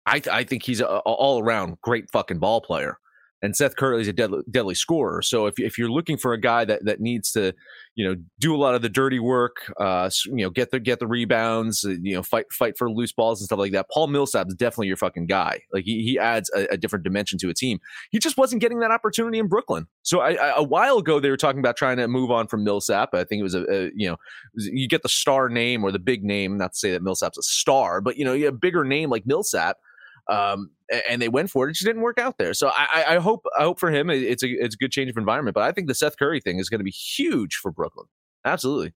I 0.06 0.20
I 0.30 0.44
think 0.44 0.62
he's 0.62 0.80
a, 0.80 0.86
a 0.86 0.98
all 0.98 1.42
around 1.42 1.78
great 1.82 2.10
fucking 2.10 2.38
ball 2.38 2.60
player 2.60 2.98
and 3.44 3.54
Seth 3.54 3.76
Curry 3.76 4.00
is 4.00 4.08
a 4.08 4.12
deadly, 4.12 4.40
deadly 4.50 4.74
scorer. 4.74 5.20
So 5.20 5.46
if 5.46 5.58
if 5.58 5.76
you're 5.76 5.90
looking 5.90 6.16
for 6.16 6.32
a 6.32 6.40
guy 6.40 6.64
that 6.64 6.84
that 6.86 7.00
needs 7.00 7.30
to, 7.32 7.52
you 7.94 8.06
know, 8.06 8.16
do 8.40 8.54
a 8.54 8.56
lot 8.56 8.74
of 8.74 8.80
the 8.80 8.88
dirty 8.88 9.18
work, 9.18 9.70
uh, 9.78 10.08
you 10.24 10.36
know, 10.36 10.50
get 10.50 10.70
the 10.70 10.80
get 10.80 10.98
the 10.98 11.06
rebounds, 11.06 11.84
uh, 11.84 11.90
you 12.00 12.14
know, 12.14 12.22
fight 12.22 12.50
fight 12.52 12.78
for 12.78 12.90
loose 12.90 13.12
balls 13.12 13.40
and 13.40 13.46
stuff 13.46 13.58
like 13.58 13.72
that, 13.72 13.90
Paul 13.90 14.06
Millsap 14.06 14.48
is 14.48 14.54
definitely 14.54 14.86
your 14.86 14.96
fucking 14.96 15.26
guy. 15.26 15.60
Like 15.74 15.84
he 15.84 16.02
he 16.02 16.18
adds 16.18 16.50
a, 16.56 16.66
a 16.72 16.76
different 16.78 17.04
dimension 17.04 17.38
to 17.40 17.50
a 17.50 17.54
team. 17.54 17.80
He 18.10 18.18
just 18.18 18.38
wasn't 18.38 18.62
getting 18.62 18.80
that 18.80 18.90
opportunity 18.90 19.38
in 19.38 19.46
Brooklyn. 19.46 19.86
So 20.02 20.20
I, 20.20 20.32
I, 20.32 20.54
a 20.56 20.62
while 20.62 20.96
ago 20.96 21.20
they 21.20 21.28
were 21.30 21.36
talking 21.36 21.60
about 21.60 21.76
trying 21.76 21.98
to 21.98 22.08
move 22.08 22.30
on 22.30 22.46
from 22.46 22.64
Millsap. 22.64 23.10
I 23.12 23.24
think 23.24 23.40
it 23.40 23.44
was 23.44 23.54
a, 23.54 23.64
a 23.70 23.90
you 23.94 24.08
know, 24.08 24.16
you 24.54 24.88
get 24.88 25.02
the 25.02 25.08
star 25.10 25.50
name 25.50 25.84
or 25.84 25.92
the 25.92 25.98
big 25.98 26.24
name. 26.24 26.56
Not 26.56 26.72
to 26.72 26.78
say 26.78 26.92
that 26.92 27.02
Millsap's 27.02 27.36
a 27.36 27.42
star, 27.42 28.00
but 28.00 28.16
you 28.16 28.24
know, 28.24 28.32
you 28.32 28.46
have 28.46 28.54
a 28.54 28.58
bigger 28.58 28.84
name 28.84 29.10
like 29.10 29.26
Millsap 29.26 29.76
um, 30.30 30.70
and 31.08 31.20
they 31.20 31.28
went 31.28 31.50
for 31.50 31.66
it. 31.66 31.70
It 31.70 31.74
just 31.74 31.86
didn't 31.86 32.02
work 32.02 32.18
out 32.18 32.38
there. 32.38 32.54
So 32.54 32.70
I, 32.74 33.04
I 33.08 33.18
hope 33.18 33.44
I 33.58 33.62
hope 33.62 33.78
for 33.78 33.90
him 33.90 34.10
it's 34.10 34.42
a 34.42 34.48
it's 34.48 34.74
a 34.74 34.78
good 34.78 34.92
change 34.92 35.10
of 35.10 35.16
environment. 35.16 35.54
But 35.54 35.64
I 35.64 35.72
think 35.72 35.88
the 35.88 35.94
Seth 35.94 36.16
Curry 36.18 36.40
thing 36.40 36.58
is 36.58 36.68
going 36.68 36.80
to 36.80 36.84
be 36.84 36.90
huge 36.90 37.56
for 37.56 37.70
Brooklyn. 37.70 38.06
Absolutely. 38.44 38.92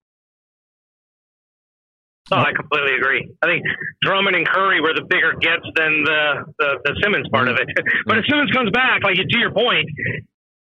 No, 2.30 2.36
I 2.36 2.52
completely 2.54 2.94
agree. 2.94 3.30
I 3.42 3.46
think 3.46 3.64
Drummond 4.02 4.36
and 4.36 4.46
Curry 4.46 4.82
were 4.82 4.92
the 4.92 5.06
bigger 5.08 5.32
gets 5.40 5.64
than 5.74 6.04
the 6.04 6.44
the, 6.58 6.78
the 6.84 7.00
Simmons 7.02 7.26
part 7.32 7.48
of 7.48 7.56
it. 7.56 7.68
but 8.06 8.18
if 8.18 8.26
Simmons 8.28 8.50
comes 8.52 8.70
back, 8.70 9.02
like 9.02 9.16
to 9.16 9.38
your 9.38 9.52
point, 9.52 9.88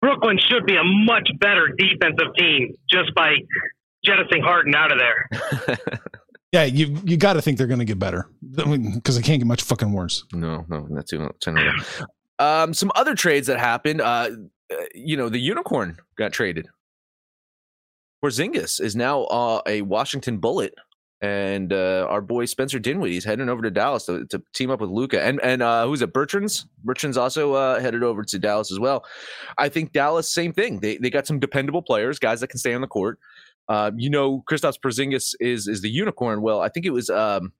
Brooklyn 0.01 0.39
should 0.39 0.65
be 0.65 0.75
a 0.75 0.83
much 0.83 1.29
better 1.39 1.69
defensive 1.77 2.33
team 2.37 2.75
just 2.89 3.13
by 3.15 3.35
jettisoning 4.03 4.43
Harden 4.43 4.73
out 4.75 4.91
of 4.91 4.97
there. 4.97 5.99
Yeah, 6.51 6.63
you 6.65 6.97
you 7.05 7.15
got 7.15 7.33
to 7.33 7.41
think 7.41 7.57
they're 7.57 7.67
going 7.67 7.79
to 7.79 7.85
get 7.85 7.97
better 7.99 8.27
because 8.53 9.15
they 9.15 9.21
can't 9.21 9.39
get 9.39 9.47
much 9.47 9.61
fucking 9.63 9.93
worse. 9.93 10.25
No, 10.33 10.65
no, 10.67 10.85
not 10.89 11.07
too 11.07 11.19
much. 11.19 11.47
um, 12.39 12.73
some 12.73 12.91
other 12.95 13.15
trades 13.15 13.47
that 13.47 13.57
happened. 13.59 14.01
Uh, 14.01 14.29
uh, 14.71 14.75
you 14.93 15.15
know, 15.15 15.29
the 15.29 15.39
unicorn 15.39 15.97
got 16.17 16.33
traded. 16.33 16.67
Porzingis 18.23 18.79
is 18.81 18.95
now 18.95 19.23
uh, 19.23 19.61
a 19.65 19.81
Washington 19.81 20.37
Bullet, 20.39 20.73
and 21.21 21.71
uh, 21.73 22.05
our 22.09 22.21
boy 22.21 22.45
Spencer 22.45 22.79
Dinwiddie 22.79 23.17
is 23.17 23.23
heading 23.23 23.49
over 23.49 23.61
to 23.61 23.71
Dallas 23.71 24.05
to, 24.05 24.25
to 24.27 24.43
team 24.53 24.69
up 24.71 24.81
with 24.81 24.89
Luka, 24.89 25.23
And 25.23 25.39
and 25.41 25.61
uh, 25.63 25.87
who's 25.87 26.01
it? 26.01 26.13
Bertrand's. 26.13 26.67
Bertans 26.85 27.15
also 27.17 27.53
uh, 27.53 27.79
headed 27.79 28.03
over 28.03 28.23
to 28.23 28.39
Dallas 28.39 28.71
as 28.71 28.79
well. 28.79 29.05
I 29.57 29.69
think 29.69 29.93
Dallas, 29.93 30.29
same 30.29 30.51
thing. 30.53 30.81
They 30.81 30.97
they 30.97 31.09
got 31.09 31.25
some 31.27 31.39
dependable 31.39 31.81
players, 31.81 32.19
guys 32.19 32.41
that 32.41 32.47
can 32.49 32.59
stay 32.59 32.73
on 32.73 32.81
the 32.81 32.87
court. 32.87 33.19
Uh, 33.71 33.89
you 33.95 34.09
know, 34.09 34.43
Kristaps 34.51 34.77
Porzingis 34.77 35.33
is 35.39 35.65
is 35.65 35.79
the 35.79 35.89
unicorn. 35.89 36.41
Well, 36.41 36.59
I 36.59 36.67
think 36.67 36.85
it 36.85 36.89
was 36.89 37.09
um, 37.09 37.53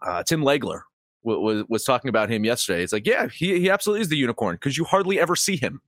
uh, 0.00 0.22
Tim 0.22 0.40
Legler 0.40 0.80
w- 1.22 1.38
was 1.38 1.64
was 1.68 1.84
talking 1.84 2.08
about 2.08 2.30
him 2.30 2.46
yesterday. 2.46 2.82
It's 2.82 2.94
like, 2.94 3.06
yeah, 3.06 3.28
he 3.28 3.60
he 3.60 3.68
absolutely 3.68 4.00
is 4.00 4.08
the 4.08 4.16
unicorn 4.16 4.54
because 4.54 4.78
you 4.78 4.84
hardly 4.84 5.20
ever 5.20 5.36
see 5.36 5.56
him, 5.58 5.82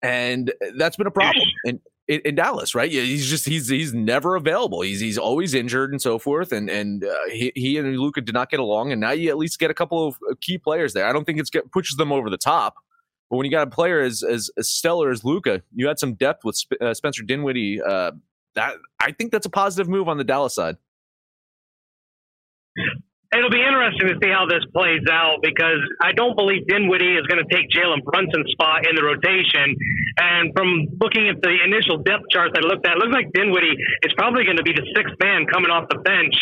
and 0.00 0.52
that's 0.76 0.96
been 0.96 1.08
a 1.08 1.10
problem 1.10 1.44
in, 1.64 1.80
in, 2.06 2.20
in 2.24 2.34
Dallas, 2.36 2.72
right? 2.76 2.88
Yeah, 2.88 3.02
he's 3.02 3.28
just 3.28 3.46
he's 3.46 3.66
he's 3.66 3.92
never 3.92 4.36
available. 4.36 4.82
He's 4.82 5.00
he's 5.00 5.18
always 5.18 5.52
injured 5.52 5.90
and 5.90 6.00
so 6.00 6.20
forth, 6.20 6.52
and 6.52 6.70
and 6.70 7.02
uh, 7.02 7.28
he 7.32 7.50
he 7.56 7.78
and 7.78 7.98
Luka 7.98 8.20
did 8.20 8.32
not 8.32 8.50
get 8.50 8.60
along, 8.60 8.92
and 8.92 9.00
now 9.00 9.10
you 9.10 9.28
at 9.28 9.38
least 9.38 9.58
get 9.58 9.72
a 9.72 9.74
couple 9.74 10.06
of 10.06 10.20
key 10.40 10.56
players 10.56 10.92
there. 10.92 11.08
I 11.08 11.12
don't 11.12 11.24
think 11.24 11.40
it's 11.40 11.50
get, 11.50 11.72
pushes 11.72 11.96
them 11.96 12.12
over 12.12 12.30
the 12.30 12.38
top 12.38 12.76
but 13.30 13.36
when 13.36 13.46
you 13.46 13.50
got 13.50 13.66
a 13.66 13.70
player 13.70 14.00
as 14.00 14.22
as, 14.22 14.50
as 14.58 14.68
stellar 14.68 15.10
as 15.10 15.24
Luka, 15.24 15.62
you 15.74 15.88
had 15.88 15.98
some 15.98 16.14
depth 16.14 16.44
with 16.44 16.56
Sp- 16.58 16.80
uh, 16.80 16.94
Spencer 16.94 17.22
Dinwiddie. 17.22 17.80
Uh, 17.80 18.12
that 18.56 18.74
I 18.98 19.12
think 19.12 19.30
that's 19.30 19.46
a 19.46 19.50
positive 19.50 19.88
move 19.88 20.08
on 20.08 20.18
the 20.18 20.24
Dallas 20.24 20.54
side 20.54 20.76
it'll 23.30 23.50
be 23.50 23.62
interesting 23.62 24.10
to 24.10 24.18
see 24.18 24.30
how 24.30 24.46
this 24.46 24.66
plays 24.74 25.06
out 25.10 25.38
because 25.42 25.78
I 26.02 26.10
don't 26.12 26.34
believe 26.34 26.66
Dinwiddie 26.66 27.14
is 27.14 27.26
going 27.30 27.38
to 27.38 27.46
take 27.46 27.70
Jalen 27.70 28.02
Brunson's 28.02 28.50
spot 28.50 28.86
in 28.88 28.98
the 28.98 29.04
rotation. 29.06 29.76
And 30.18 30.50
from 30.56 30.98
looking 30.98 31.30
at 31.30 31.38
the 31.42 31.54
initial 31.62 32.02
depth 32.02 32.26
charts 32.34 32.54
I 32.58 32.66
looked 32.66 32.86
at, 32.86 32.98
it 32.98 32.98
looks 32.98 33.14
like 33.14 33.30
Dinwiddie 33.32 33.76
is 34.02 34.12
probably 34.18 34.42
going 34.44 34.58
to 34.58 34.66
be 34.66 34.74
the 34.74 34.86
sixth 34.98 35.14
man 35.22 35.46
coming 35.46 35.70
off 35.70 35.86
the 35.90 36.02
bench 36.02 36.34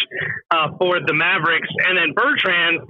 uh, 0.50 0.72
for 0.80 1.00
the 1.04 1.12
Mavericks. 1.12 1.68
And 1.84 1.96
then 1.96 2.16
Bertrand, 2.16 2.80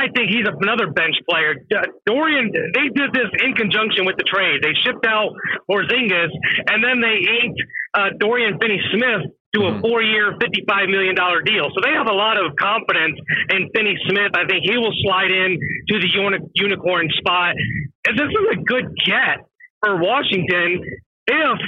I 0.00 0.08
think 0.16 0.32
he's 0.32 0.48
another 0.48 0.88
bench 0.88 1.16
player. 1.28 1.60
Dorian, 2.06 2.48
they 2.52 2.88
did 2.88 3.12
this 3.12 3.28
in 3.44 3.52
conjunction 3.52 4.08
with 4.08 4.16
the 4.16 4.24
trade. 4.24 4.64
They 4.64 4.72
shipped 4.80 5.04
out 5.04 5.36
Porzingis, 5.68 6.32
and 6.72 6.80
then 6.80 7.04
they 7.04 7.20
inked 7.20 7.60
uh, 7.92 8.08
Dorian 8.18 8.56
Finney-Smith 8.56 9.36
to 9.52 9.60
a 9.60 9.70
mm-hmm. 9.70 9.80
four-year, 9.82 10.38
fifty-five 10.40 10.88
million 10.88 11.14
dollar 11.14 11.42
deal. 11.42 11.68
So 11.74 11.82
they 11.84 11.92
have 11.92 12.06
a 12.06 12.14
lot 12.14 12.38
of 12.38 12.56
confidence 12.56 13.18
in 13.50 13.68
Finney 13.74 13.98
Smith. 14.08 14.32
I 14.32 14.46
think 14.46 14.64
he 14.64 14.78
will 14.78 14.94
slide 15.04 15.30
in 15.30 15.58
to 15.58 15.94
the 15.98 16.08
uni- 16.08 16.48
unicorn 16.54 17.10
spot. 17.18 17.52
And 18.06 18.16
this 18.16 18.30
is 18.30 18.46
a 18.52 18.58
good 18.62 18.94
get 19.04 19.44
for 19.84 20.00
Washington 20.00 20.80
if 21.26 21.58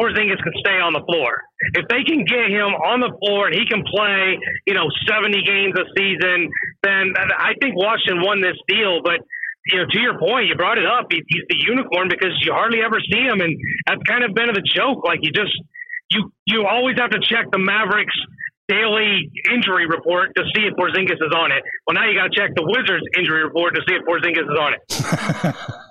Porzingis 0.00 0.42
can 0.42 0.52
stay 0.58 0.80
on 0.80 0.92
the 0.92 1.04
floor. 1.06 1.45
If 1.74 1.88
they 1.88 2.04
can 2.04 2.24
get 2.24 2.52
him 2.52 2.76
on 2.84 3.00
the 3.00 3.12
floor 3.20 3.48
and 3.48 3.56
he 3.56 3.64
can 3.64 3.82
play, 3.88 4.36
you 4.66 4.74
know, 4.74 4.88
70 5.08 5.40
games 5.40 5.72
a 5.72 5.88
season, 5.96 6.52
then 6.82 7.16
I 7.16 7.56
think 7.60 7.76
Washington 7.76 8.20
won 8.20 8.40
this 8.40 8.56
deal. 8.68 9.00
But 9.02 9.24
you 9.72 9.78
know, 9.80 9.86
to 9.88 9.98
your 9.98 10.18
point, 10.18 10.46
you 10.46 10.54
brought 10.54 10.78
it 10.78 10.86
up. 10.86 11.08
He's 11.10 11.24
the 11.48 11.58
unicorn 11.66 12.08
because 12.08 12.36
you 12.44 12.52
hardly 12.52 12.84
ever 12.84 13.00
see 13.00 13.24
him, 13.24 13.40
and 13.40 13.56
that's 13.86 14.02
kind 14.06 14.22
of 14.22 14.34
been 14.34 14.52
the 14.52 14.62
joke. 14.62 15.02
Like 15.04 15.20
you 15.22 15.32
just 15.32 15.52
you 16.10 16.30
you 16.46 16.66
always 16.66 16.96
have 16.98 17.10
to 17.10 17.20
check 17.20 17.50
the 17.50 17.58
Mavericks 17.58 18.14
daily 18.68 19.30
injury 19.52 19.86
report 19.86 20.34
to 20.36 20.42
see 20.54 20.62
if 20.66 20.74
Porzingis 20.74 21.18
is 21.18 21.32
on 21.34 21.52
it. 21.52 21.62
Well, 21.86 21.94
now 21.94 22.08
you 22.08 22.18
got 22.18 22.30
to 22.32 22.34
check 22.34 22.50
the 22.54 22.66
Wizards 22.66 23.04
injury 23.16 23.44
report 23.44 23.74
to 23.74 23.82
see 23.88 23.94
if 23.94 24.02
Porzingis 24.04 24.44
is 24.44 24.58
on 24.58 24.74
it. 24.74 25.56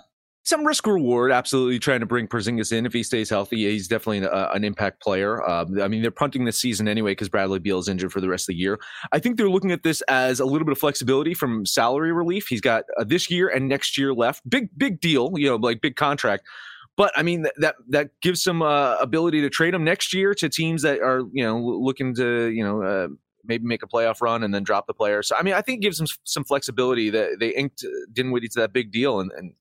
some 0.46 0.64
risk 0.64 0.86
reward. 0.86 1.32
Absolutely, 1.32 1.80
trying 1.80 2.00
to 2.00 2.06
bring 2.06 2.28
Porzingis 2.28 2.72
in 2.72 2.86
if 2.86 2.94
he 2.94 3.04
stays 3.04 3.30
healthy. 3.30 3.70
He's 3.70 3.88
definitely 3.88 4.20
a, 4.20 4.52
an 4.52 4.64
impact 4.64 5.02
player. 5.02 5.44
Um, 5.48 5.82
I 5.82 5.88
mean, 5.88 6.04
they're 6.04 6.12
punting 6.12 6.46
this 6.46 6.60
season 6.60 6.88
anyway 6.88 7.12
because 7.12 7.30
Bradley 7.30 7.60
Beal 7.60 7.80
is 7.80 7.90
injured 7.90 8.14
for 8.14 8.22
the 8.22 8.30
rest 8.30 8.44
of 8.44 8.54
the 8.54 8.60
year. 8.60 8.80
I 9.12 9.20
think 9.20 9.38
they're 9.38 9.50
looking 9.50 9.72
at 9.72 9.84
this 9.84 10.02
as 10.04 10.40
a 10.40 10.46
little 10.46 10.66
bit 10.66 10.72
of 10.72 10.78
flexibility 10.78 11.34
from 11.34 11.66
salary 11.66 12.14
relief. 12.14 12.48
He's 12.48 12.62
got 12.62 12.86
uh, 12.98 13.04
this 13.04 13.30
year 13.30 13.50
and 13.50 13.68
next 13.68 13.98
year 13.98 14.14
left. 14.14 14.48
Big 14.48 14.70
big 14.78 15.02
deal, 15.02 15.32
you 15.36 15.50
know, 15.50 15.56
like 15.56 15.82
big 15.82 15.96
contract. 15.96 16.46
But 16.96 17.12
I 17.16 17.24
mean 17.24 17.48
that 17.58 17.75
that 17.90 18.12
gives 18.22 18.44
some 18.44 18.62
uh, 18.62 18.98
ability 18.98 19.42
to 19.42 19.50
trade 19.50 19.74
him 19.74 19.84
next 19.84 20.14
year 20.14 20.36
to 20.36 20.48
teams 20.48 20.84
that 20.84 21.02
are 21.02 21.24
you 21.34 21.44
know 21.44 21.60
looking 21.60 22.14
to 22.16 22.50
you 22.50 22.64
know 22.64 22.84
uh, 22.84 23.08
maybe 23.44 23.66
make 23.66 23.82
a 23.82 23.88
playoff 23.88 24.22
run 24.22 24.44
and 24.44 24.54
then 24.54 24.64
drop 24.64 24.86
the 24.86 24.94
player. 24.94 25.24
So 25.24 25.36
I 25.36 25.42
mean 25.42 25.56
I 25.56 25.62
think 25.62 25.80
it 25.80 25.82
gives 25.82 25.98
them 25.98 26.08
some 26.24 26.44
flexibility 26.44 27.10
that 27.10 27.40
they 27.40 27.50
inked 27.50 27.84
Dinwiddie 28.14 28.50
to 28.50 28.60
that 28.60 28.74
big 28.74 28.92
deal 28.92 29.20
and, 29.20 29.32
and 29.36 29.54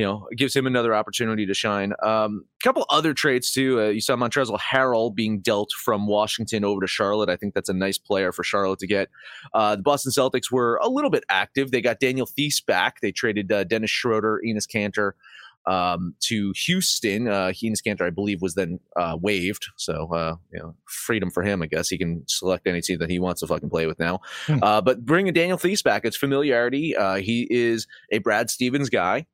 you 0.00 0.06
know, 0.06 0.26
it 0.30 0.36
gives 0.36 0.56
him 0.56 0.66
another 0.66 0.94
opportunity 0.94 1.44
to 1.44 1.52
shine. 1.52 1.92
Um, 2.02 2.46
a 2.58 2.64
couple 2.64 2.86
other 2.88 3.12
trades 3.12 3.52
too. 3.52 3.78
Uh, 3.78 3.88
you 3.88 4.00
saw 4.00 4.16
Montrezl 4.16 4.58
Harrell 4.58 5.14
being 5.14 5.40
dealt 5.40 5.72
from 5.72 6.06
Washington 6.06 6.64
over 6.64 6.80
to 6.80 6.86
Charlotte. 6.86 7.28
I 7.28 7.36
think 7.36 7.52
that's 7.52 7.68
a 7.68 7.74
nice 7.74 7.98
player 7.98 8.32
for 8.32 8.42
Charlotte 8.42 8.78
to 8.78 8.86
get. 8.86 9.10
Uh, 9.52 9.76
the 9.76 9.82
Boston 9.82 10.10
Celtics 10.10 10.50
were 10.50 10.80
a 10.82 10.88
little 10.88 11.10
bit 11.10 11.24
active. 11.28 11.70
They 11.70 11.82
got 11.82 12.00
Daniel 12.00 12.24
Theis 12.26 12.64
back. 12.66 13.02
They 13.02 13.12
traded 13.12 13.52
uh, 13.52 13.64
Dennis 13.64 13.90
Schroeder, 13.90 14.40
Enes 14.42 14.66
Kanter 14.66 15.12
um, 15.66 16.14
to 16.20 16.54
Houston. 16.64 17.28
Uh, 17.28 17.48
Enes 17.48 17.82
Kanter, 17.86 18.06
I 18.06 18.10
believe, 18.10 18.40
was 18.40 18.54
then 18.54 18.80
uh, 18.96 19.18
waived. 19.20 19.66
So, 19.76 20.10
uh, 20.14 20.36
you 20.50 20.60
know, 20.60 20.76
freedom 20.86 21.30
for 21.30 21.42
him, 21.42 21.60
I 21.60 21.66
guess. 21.66 21.90
He 21.90 21.98
can 21.98 22.24
select 22.26 22.66
any 22.66 22.80
team 22.80 23.00
that 23.00 23.10
he 23.10 23.18
wants 23.18 23.40
to 23.40 23.46
fucking 23.46 23.68
play 23.68 23.86
with 23.86 23.98
now. 23.98 24.20
Hmm. 24.46 24.60
Uh, 24.62 24.80
but 24.80 25.04
bringing 25.04 25.34
Daniel 25.34 25.58
Theis 25.58 25.82
back, 25.82 26.06
it's 26.06 26.16
familiarity. 26.16 26.96
Uh, 26.96 27.16
he 27.16 27.46
is 27.50 27.86
a 28.10 28.16
Brad 28.16 28.48
Stevens 28.48 28.88
guy. 28.88 29.26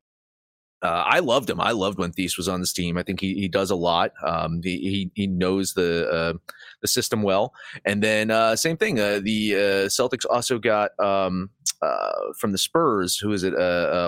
Uh, 0.83 1.03
I 1.07 1.19
loved 1.19 1.49
him. 1.49 1.59
I 1.59 1.71
loved 1.71 1.97
when 1.97 2.11
Theis 2.11 2.37
was 2.37 2.47
on 2.47 2.59
this 2.59 2.71
team. 2.71 2.97
I 2.97 3.03
think 3.03 3.19
he, 3.19 3.33
he 3.33 3.47
does 3.47 3.71
a 3.71 3.75
lot. 3.75 4.11
Um, 4.23 4.61
he, 4.63 4.77
he, 4.77 5.11
he 5.15 5.27
knows 5.27 5.73
the 5.73 6.07
uh, 6.09 6.33
the 6.81 6.87
system 6.87 7.23
well. 7.23 7.53
And 7.85 8.03
then 8.03 8.29
uh, 8.29 8.55
same 8.55 8.77
thing. 8.77 8.99
Uh, 8.99 9.19
the 9.23 9.55
uh, 9.55 9.59
Celtics 9.87 10.25
also 10.29 10.59
got 10.59 10.91
um, 10.99 11.49
uh, 11.81 12.11
from 12.39 12.51
the 12.51 12.59
Spurs. 12.59 13.17
Who 13.17 13.31
is 13.31 13.43
it? 13.43 13.53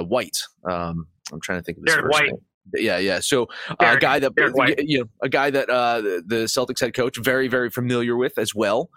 White. 0.07 0.43
Um, 0.69 1.07
I'm 1.31 1.41
trying 1.41 1.59
to 1.59 1.63
think 1.63 1.79
of 1.79 1.85
his 1.85 1.95
Derrick 1.95 2.11
White. 2.11 2.25
name. 2.25 2.38
Yeah, 2.75 2.99
yeah. 2.99 3.19
So 3.19 3.47
a 3.79 3.97
guy 3.97 4.19
that 4.19 4.33
you 4.85 4.99
know, 4.99 5.05
a 5.23 5.29
guy 5.29 5.49
that 5.49 5.67
the 5.67 6.45
Celtics 6.45 6.81
head 6.81 6.93
coach 6.93 7.17
very 7.17 7.47
very 7.47 7.71
familiar 7.71 8.15
with 8.15 8.38
as 8.38 8.53
well. 8.53 8.91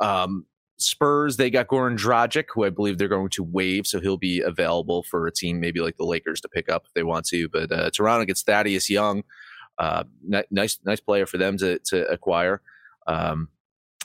Um, 0.00 0.46
Spurs, 0.78 1.36
they 1.36 1.50
got 1.50 1.66
Goran 1.66 1.98
Dragic, 1.98 2.44
who 2.54 2.64
I 2.64 2.70
believe 2.70 2.98
they're 2.98 3.08
going 3.08 3.30
to 3.30 3.42
waive, 3.42 3.86
so 3.86 4.00
he'll 4.00 4.16
be 4.16 4.40
available 4.40 5.02
for 5.02 5.26
a 5.26 5.32
team 5.32 5.60
maybe 5.60 5.80
like 5.80 5.96
the 5.96 6.04
Lakers 6.04 6.40
to 6.42 6.48
pick 6.48 6.68
up 6.68 6.84
if 6.86 6.94
they 6.94 7.02
want 7.02 7.26
to. 7.26 7.48
But 7.48 7.72
uh, 7.72 7.90
Toronto 7.90 8.24
gets 8.24 8.42
Thaddeus 8.42 8.88
Young, 8.88 9.24
uh, 9.78 10.04
nice 10.50 10.78
nice 10.84 11.00
player 11.00 11.26
for 11.26 11.36
them 11.36 11.56
to 11.58 11.78
to 11.86 12.06
acquire. 12.08 12.62
Um, 13.06 13.48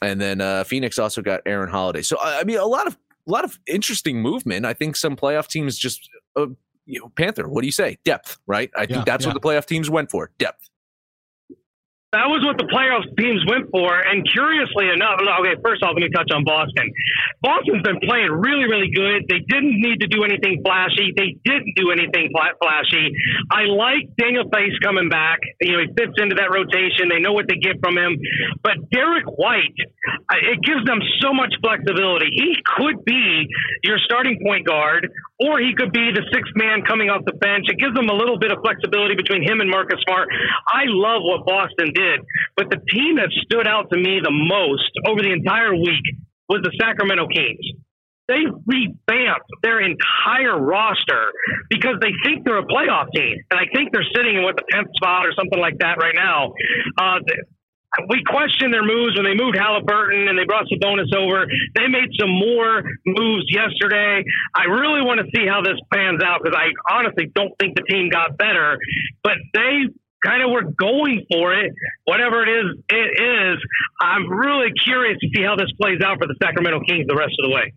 and 0.01 0.20
then 0.20 0.42
uh, 0.42 0.63
Phoenix 0.63 0.98
also 0.98 1.22
got 1.22 1.42
Aaron 1.46 1.70
Holiday. 1.70 2.01
So 2.01 2.18
I 2.20 2.44
mean, 2.44 2.58
a 2.58 2.65
lot 2.65 2.88
of 2.88 2.98
a 3.27 3.32
lot 3.32 3.46
of 3.46 3.60
interesting 3.68 4.22
movement. 4.22 4.65
I 4.65 4.74
think 4.74 4.96
some 4.96 5.15
playoff 5.15 5.48
teams 5.48 5.77
just. 5.77 6.10
Uh, 6.36 6.48
you 6.86 7.00
know, 7.00 7.08
Panther, 7.15 7.48
what 7.48 7.62
do 7.62 7.65
you 7.65 7.72
say? 7.72 7.98
Depth, 8.03 8.39
right? 8.46 8.70
I 8.75 8.86
think 8.86 9.06
that's 9.06 9.24
yeah. 9.24 9.32
what 9.32 9.42
the 9.42 9.48
playoff 9.48 9.65
teams 9.65 9.89
went 9.89 10.12
for. 10.12 10.32
Depth 10.38 10.70
that 12.13 12.29
was 12.29 12.46
what 12.46 12.62
the 12.62 12.70
playoff 12.70 13.01
teams 13.17 13.41
went 13.50 13.74
for. 13.74 13.89
And 13.89 14.22
curiously 14.22 14.86
enough, 14.93 15.17
okay, 15.17 15.58
first 15.65 15.82
off, 15.82 15.98
let 15.98 16.05
me 16.05 16.13
touch 16.13 16.29
on 16.29 16.46
Boston. 16.46 16.93
Boston's 17.41 17.82
been 17.82 17.98
playing 18.05 18.29
really, 18.29 18.70
really 18.70 18.93
good. 18.93 19.25
They 19.25 19.41
didn't 19.41 19.82
need 19.82 20.05
to 20.05 20.08
do 20.08 20.22
anything 20.22 20.62
flashy. 20.62 21.10
They 21.17 21.41
didn't 21.41 21.74
do 21.74 21.89
anything 21.89 22.29
flashy. 22.29 23.17
I 23.50 23.65
like 23.65 24.13
Daniel 24.13 24.46
Theis 24.46 24.77
coming 24.86 25.10
back. 25.10 25.41
You 25.58 25.74
know, 25.74 25.82
he 25.82 25.89
fits 25.98 26.13
into 26.22 26.38
that 26.38 26.53
rotation. 26.53 27.10
They 27.10 27.17
know 27.17 27.34
what 27.34 27.50
they 27.50 27.58
get 27.58 27.82
from 27.82 27.98
him. 27.98 28.22
But 28.62 28.93
Derrick 28.93 29.25
White, 29.25 29.74
uh, 30.29 30.53
it 30.53 30.62
gives 30.62 30.86
them 30.86 31.01
so 31.17 31.34
much 31.34 31.58
flexibility. 31.65 32.29
He 32.29 32.62
could 32.77 33.01
be 33.10 33.50
your 33.82 33.98
starting 34.05 34.38
point 34.38 34.70
guard, 34.70 35.10
or 35.41 35.58
he 35.58 35.74
could 35.74 35.89
be 35.89 36.13
the 36.13 36.22
sixth 36.29 36.53
man 36.53 36.86
coming 36.86 37.10
off 37.10 37.25
the 37.25 37.34
bench. 37.34 37.65
It 37.74 37.82
gives 37.82 37.98
them 37.98 38.13
a 38.13 38.15
little 38.15 38.38
bit 38.38 38.53
of 38.53 38.62
flexibility 38.62 39.17
between 39.17 39.41
him 39.41 39.65
and 39.65 39.70
Marcus 39.70 39.98
Smart. 40.05 40.29
I 40.70 40.86
love 40.86 41.25
what 41.25 41.50
Boston 41.50 41.89
did 41.89 42.03
did. 42.04 42.20
But 42.56 42.70
the 42.70 42.80
team 42.92 43.16
that 43.16 43.32
stood 43.48 43.68
out 43.68 43.90
to 43.92 43.98
me 43.98 44.20
the 44.20 44.32
most 44.32 44.92
over 45.08 45.22
the 45.22 45.32
entire 45.32 45.74
week 45.74 46.04
was 46.50 46.62
the 46.64 46.72
Sacramento 46.80 47.28
Kings. 47.32 47.64
They 48.28 48.40
revamped 48.66 49.52
their 49.62 49.82
entire 49.82 50.58
roster 50.58 51.32
because 51.70 51.96
they 52.00 52.12
think 52.24 52.46
they're 52.46 52.60
a 52.60 52.68
playoff 52.68 53.12
team. 53.16 53.36
And 53.52 53.60
I 53.60 53.68
think 53.76 53.92
they're 53.92 54.08
sitting 54.16 54.38
in 54.38 54.44
what 54.44 54.56
the 54.56 54.63
10th 54.72 54.96
spot 54.96 55.26
or 55.26 55.34
something 55.36 55.60
like 55.60 55.80
that 55.80 55.98
right 56.00 56.16
now. 56.16 56.54
Uh, 56.98 57.20
we 58.10 58.24
questioned 58.26 58.74
their 58.74 58.84
moves 58.84 59.16
when 59.16 59.26
they 59.26 59.36
moved 59.36 59.58
Halliburton 59.58 60.28
and 60.28 60.39
they 60.39 60.46
brought 60.46 60.66
Sabonis 60.66 61.13
over. 61.13 61.46
They 61.76 61.88
made 61.88 62.10
some 62.18 62.32
more 62.32 62.82
moves 63.06 63.46
yesterday. 63.52 64.24
I 64.56 64.66
really 64.66 65.02
want 65.06 65.20
to 65.20 65.28
see 65.36 65.46
how 65.46 65.62
this 65.62 65.78
pans 65.94 66.24
out 66.24 66.42
because 66.42 66.58
I 66.58 66.72
honestly 66.89 67.30
don't 67.36 67.54
think 67.60 67.76
the 67.76 67.84
team 67.84 68.10
got 68.10 68.38
better, 68.38 68.80
but 69.22 69.38
they 69.54 69.92
kind 70.24 70.42
of 70.44 70.52
we're 70.52 70.72
going 70.80 71.26
for 71.32 71.54
it, 71.54 71.72
whatever 72.06 72.44
it 72.44 72.50
is, 72.50 72.66
it 72.90 73.22
is. 73.22 73.58
I'm 74.02 74.30
really 74.30 74.72
curious 74.84 75.18
to 75.20 75.28
see 75.36 75.44
how 75.44 75.56
this 75.56 75.72
plays 75.80 76.02
out 76.04 76.18
for 76.20 76.28
the 76.28 76.36
Sacramento 76.42 76.82
Kings 76.88 77.06
the 77.08 77.16
rest 77.16 77.34
of 77.40 77.50
the 77.50 77.56
way. 77.56 77.74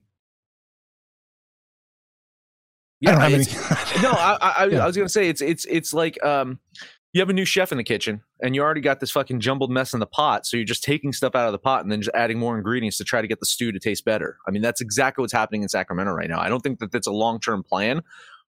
Yeah, 3.00 3.18
I 3.18 3.28
no, 4.02 4.10
I, 4.10 4.38
I, 4.40 4.66
yeah. 4.66 4.82
I 4.82 4.86
was 4.86 4.96
gonna 4.96 5.08
say 5.08 5.28
it's 5.28 5.42
it's 5.42 5.66
it's 5.66 5.92
like 5.92 6.22
um, 6.24 6.58
you 7.12 7.20
have 7.20 7.28
a 7.28 7.34
new 7.34 7.44
chef 7.44 7.70
in 7.70 7.78
the 7.78 7.84
kitchen 7.84 8.22
and 8.42 8.54
you 8.54 8.62
already 8.62 8.80
got 8.80 9.00
this 9.00 9.10
fucking 9.10 9.40
jumbled 9.40 9.70
mess 9.70 9.92
in 9.92 10.00
the 10.00 10.06
pot, 10.06 10.46
so 10.46 10.56
you're 10.56 10.64
just 10.64 10.82
taking 10.82 11.12
stuff 11.12 11.34
out 11.34 11.46
of 11.46 11.52
the 11.52 11.58
pot 11.58 11.82
and 11.82 11.92
then 11.92 12.00
just 12.00 12.14
adding 12.16 12.38
more 12.38 12.56
ingredients 12.56 12.96
to 12.96 13.04
try 13.04 13.20
to 13.20 13.28
get 13.28 13.38
the 13.38 13.46
stew 13.46 13.70
to 13.70 13.78
taste 13.78 14.04
better. 14.06 14.38
I 14.48 14.50
mean, 14.50 14.62
that's 14.62 14.80
exactly 14.80 15.22
what's 15.22 15.32
happening 15.32 15.62
in 15.62 15.68
Sacramento 15.68 16.12
right 16.12 16.28
now. 16.28 16.40
I 16.40 16.48
don't 16.48 16.60
think 16.60 16.78
that 16.78 16.90
that's 16.90 17.06
a 17.06 17.12
long 17.12 17.38
term 17.38 17.62
plan, 17.62 18.02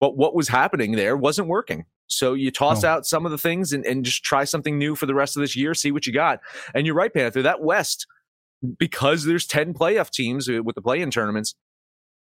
but 0.01 0.17
what 0.17 0.35
was 0.35 0.49
happening 0.49 0.93
there 0.93 1.15
wasn't 1.15 1.47
working. 1.47 1.85
So 2.07 2.33
you 2.33 2.51
toss 2.51 2.83
oh. 2.83 2.89
out 2.89 3.05
some 3.05 3.25
of 3.25 3.31
the 3.31 3.37
things 3.37 3.73
and, 3.73 3.85
and 3.85 4.03
just 4.05 4.23
try 4.23 4.43
something 4.43 4.77
new 4.77 4.95
for 4.95 5.05
the 5.05 5.15
rest 5.15 5.35
of 5.35 5.41
this 5.41 5.55
year, 5.55 5.73
see 5.73 5.91
what 5.91 6.05
you 6.05 6.13
got. 6.13 6.39
And 6.73 6.85
you're 6.85 6.95
right, 6.95 7.13
Panther, 7.13 7.41
that 7.41 7.61
West, 7.61 8.07
because 8.77 9.25
there's 9.25 9.47
10 9.47 9.73
playoff 9.73 10.09
teams 10.09 10.49
uh, 10.49 10.61
with 10.63 10.75
the 10.75 10.81
play 10.81 11.01
in 11.01 11.11
tournaments, 11.11 11.55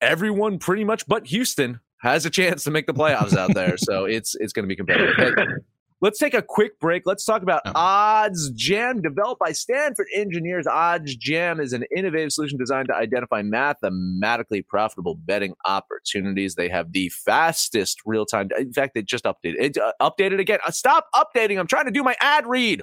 everyone 0.01 0.59
pretty 0.59 0.83
much 0.83 1.07
but 1.07 1.27
Houston 1.27 1.79
has 1.99 2.25
a 2.25 2.29
chance 2.29 2.63
to 2.65 2.71
make 2.71 2.85
the 2.85 2.93
playoffs 2.93 3.35
out 3.35 3.53
there. 3.53 3.75
So 3.83 4.05
it's 4.05 4.35
it's 4.35 4.53
going 4.53 4.63
to 4.63 4.67
be 4.67 4.75
competitive. 4.75 5.63
Let's 6.03 6.19
take 6.19 6.33
a 6.33 6.41
quick 6.41 6.81
break. 6.81 7.03
Let's 7.05 7.23
talk 7.23 7.43
about 7.43 7.61
Odds 7.75 8.49
Jam, 8.49 9.01
developed 9.01 9.39
by 9.39 9.53
Stanford 9.53 10.07
engineers. 10.13 10.67
Odds 10.67 11.15
Jam 11.15 11.61
is 11.61 11.71
an 11.71 11.85
innovative 11.95 12.33
solution 12.33 12.57
designed 12.57 12.89
to 12.89 12.93
identify 12.93 13.41
mathematically 13.41 14.63
profitable 14.63 15.15
betting 15.15 15.53
opportunities. 15.63 16.55
They 16.55 16.67
have 16.67 16.91
the 16.91 17.07
fastest 17.07 18.01
real 18.05 18.25
time. 18.25 18.49
In 18.59 18.73
fact, 18.73 18.95
they 18.95 19.01
just 19.01 19.23
updated 19.23 19.55
it. 19.59 19.77
Uh, 19.77 19.93
updated 20.01 20.41
again. 20.41 20.59
Uh, 20.67 20.71
stop 20.71 21.07
updating. 21.15 21.57
I'm 21.57 21.67
trying 21.67 21.85
to 21.85 21.91
do 21.91 22.03
my 22.03 22.17
ad 22.19 22.45
read. 22.47 22.81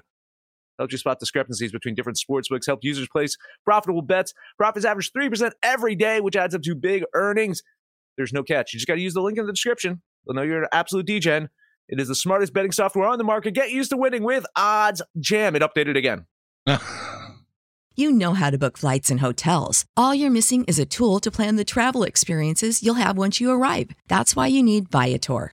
Help 0.78 0.90
you 0.90 0.96
spot 0.96 1.20
discrepancies 1.20 1.72
between 1.72 1.94
different 1.94 2.18
sportsbooks. 2.18 2.64
Help 2.64 2.80
users 2.83 3.06
place 3.06 3.37
profitable 3.66 4.00
bets. 4.00 4.33
Profits 4.56 4.87
average 4.87 5.12
3% 5.12 5.52
every 5.62 5.94
day, 5.94 6.22
which 6.22 6.37
adds 6.37 6.54
up 6.54 6.62
to 6.62 6.74
big 6.74 7.04
earnings. 7.12 7.62
There's 8.16 8.33
no 8.33 8.42
catch. 8.42 8.72
You 8.72 8.78
just 8.78 8.88
got 8.88 8.94
to 8.94 9.02
use 9.02 9.12
the 9.12 9.20
link 9.20 9.37
in 9.37 9.44
the 9.44 9.52
description. 9.52 10.00
They'll 10.26 10.37
know 10.37 10.40
you're 10.40 10.62
an 10.62 10.68
absolute 10.72 11.04
degen. 11.04 11.50
It 11.90 11.98
is 11.98 12.07
the 12.07 12.14
smartest 12.14 12.53
betting 12.53 12.70
software 12.70 13.09
on 13.09 13.18
the 13.18 13.24
market. 13.24 13.53
Get 13.53 13.72
used 13.72 13.90
to 13.90 13.96
winning 13.96 14.22
with 14.22 14.46
Odds 14.55 15.03
Jam. 15.18 15.57
It 15.57 15.62
updated 15.62 15.96
again. 15.96 16.26
you 17.96 18.12
know 18.12 18.35
how 18.35 18.50
to 18.50 18.59
book 18.59 18.79
flights 18.79 19.11
and 19.11 19.18
hotels. 19.18 19.85
All 19.96 20.14
you're 20.14 20.31
missing 20.31 20.64
is 20.64 20.79
a 20.79 20.87
tool 20.87 21.18
to 21.18 21.33
plan 21.33 21.57
the 21.57 21.64
travel 21.64 22.05
experiences 22.05 22.81
you'll 22.83 22.94
have 22.94 23.18
once 23.18 23.40
you 23.40 23.50
arrive. 23.50 23.90
That's 24.07 24.37
why 24.37 24.46
you 24.46 24.62
need 24.62 24.88
Viator. 24.88 25.53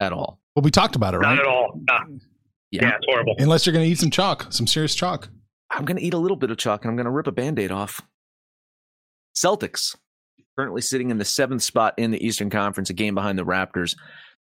at 0.00 0.12
all. 0.12 0.40
Well, 0.56 0.62
we 0.62 0.70
talked 0.70 0.96
about 0.96 1.14
it, 1.14 1.18
right? 1.18 1.34
Not 1.34 1.40
at 1.40 1.46
all. 1.46 1.80
Nah. 1.88 2.00
Yeah. 2.70 2.82
Yeah, 2.82 2.96
it's 2.96 3.06
horrible. 3.08 3.34
Unless 3.38 3.66
you're 3.66 3.72
going 3.72 3.84
to 3.84 3.90
eat 3.90 3.98
some 3.98 4.10
chalk, 4.10 4.46
some 4.50 4.66
serious 4.66 4.94
chalk. 4.94 5.28
I'm 5.70 5.84
going 5.84 5.96
to 5.96 6.02
eat 6.02 6.14
a 6.14 6.18
little 6.18 6.36
bit 6.36 6.50
of 6.50 6.56
chalk 6.56 6.84
and 6.84 6.90
I'm 6.90 6.96
going 6.96 7.04
to 7.04 7.10
rip 7.10 7.26
a 7.26 7.32
band 7.32 7.58
aid 7.58 7.70
off. 7.70 8.00
Celtics 9.36 9.96
currently 10.58 10.82
sitting 10.82 11.10
in 11.10 11.18
the 11.18 11.24
seventh 11.24 11.62
spot 11.62 11.94
in 11.96 12.10
the 12.10 12.24
Eastern 12.24 12.50
Conference, 12.50 12.90
a 12.90 12.94
game 12.94 13.14
behind 13.14 13.38
the 13.38 13.44
Raptors. 13.44 13.94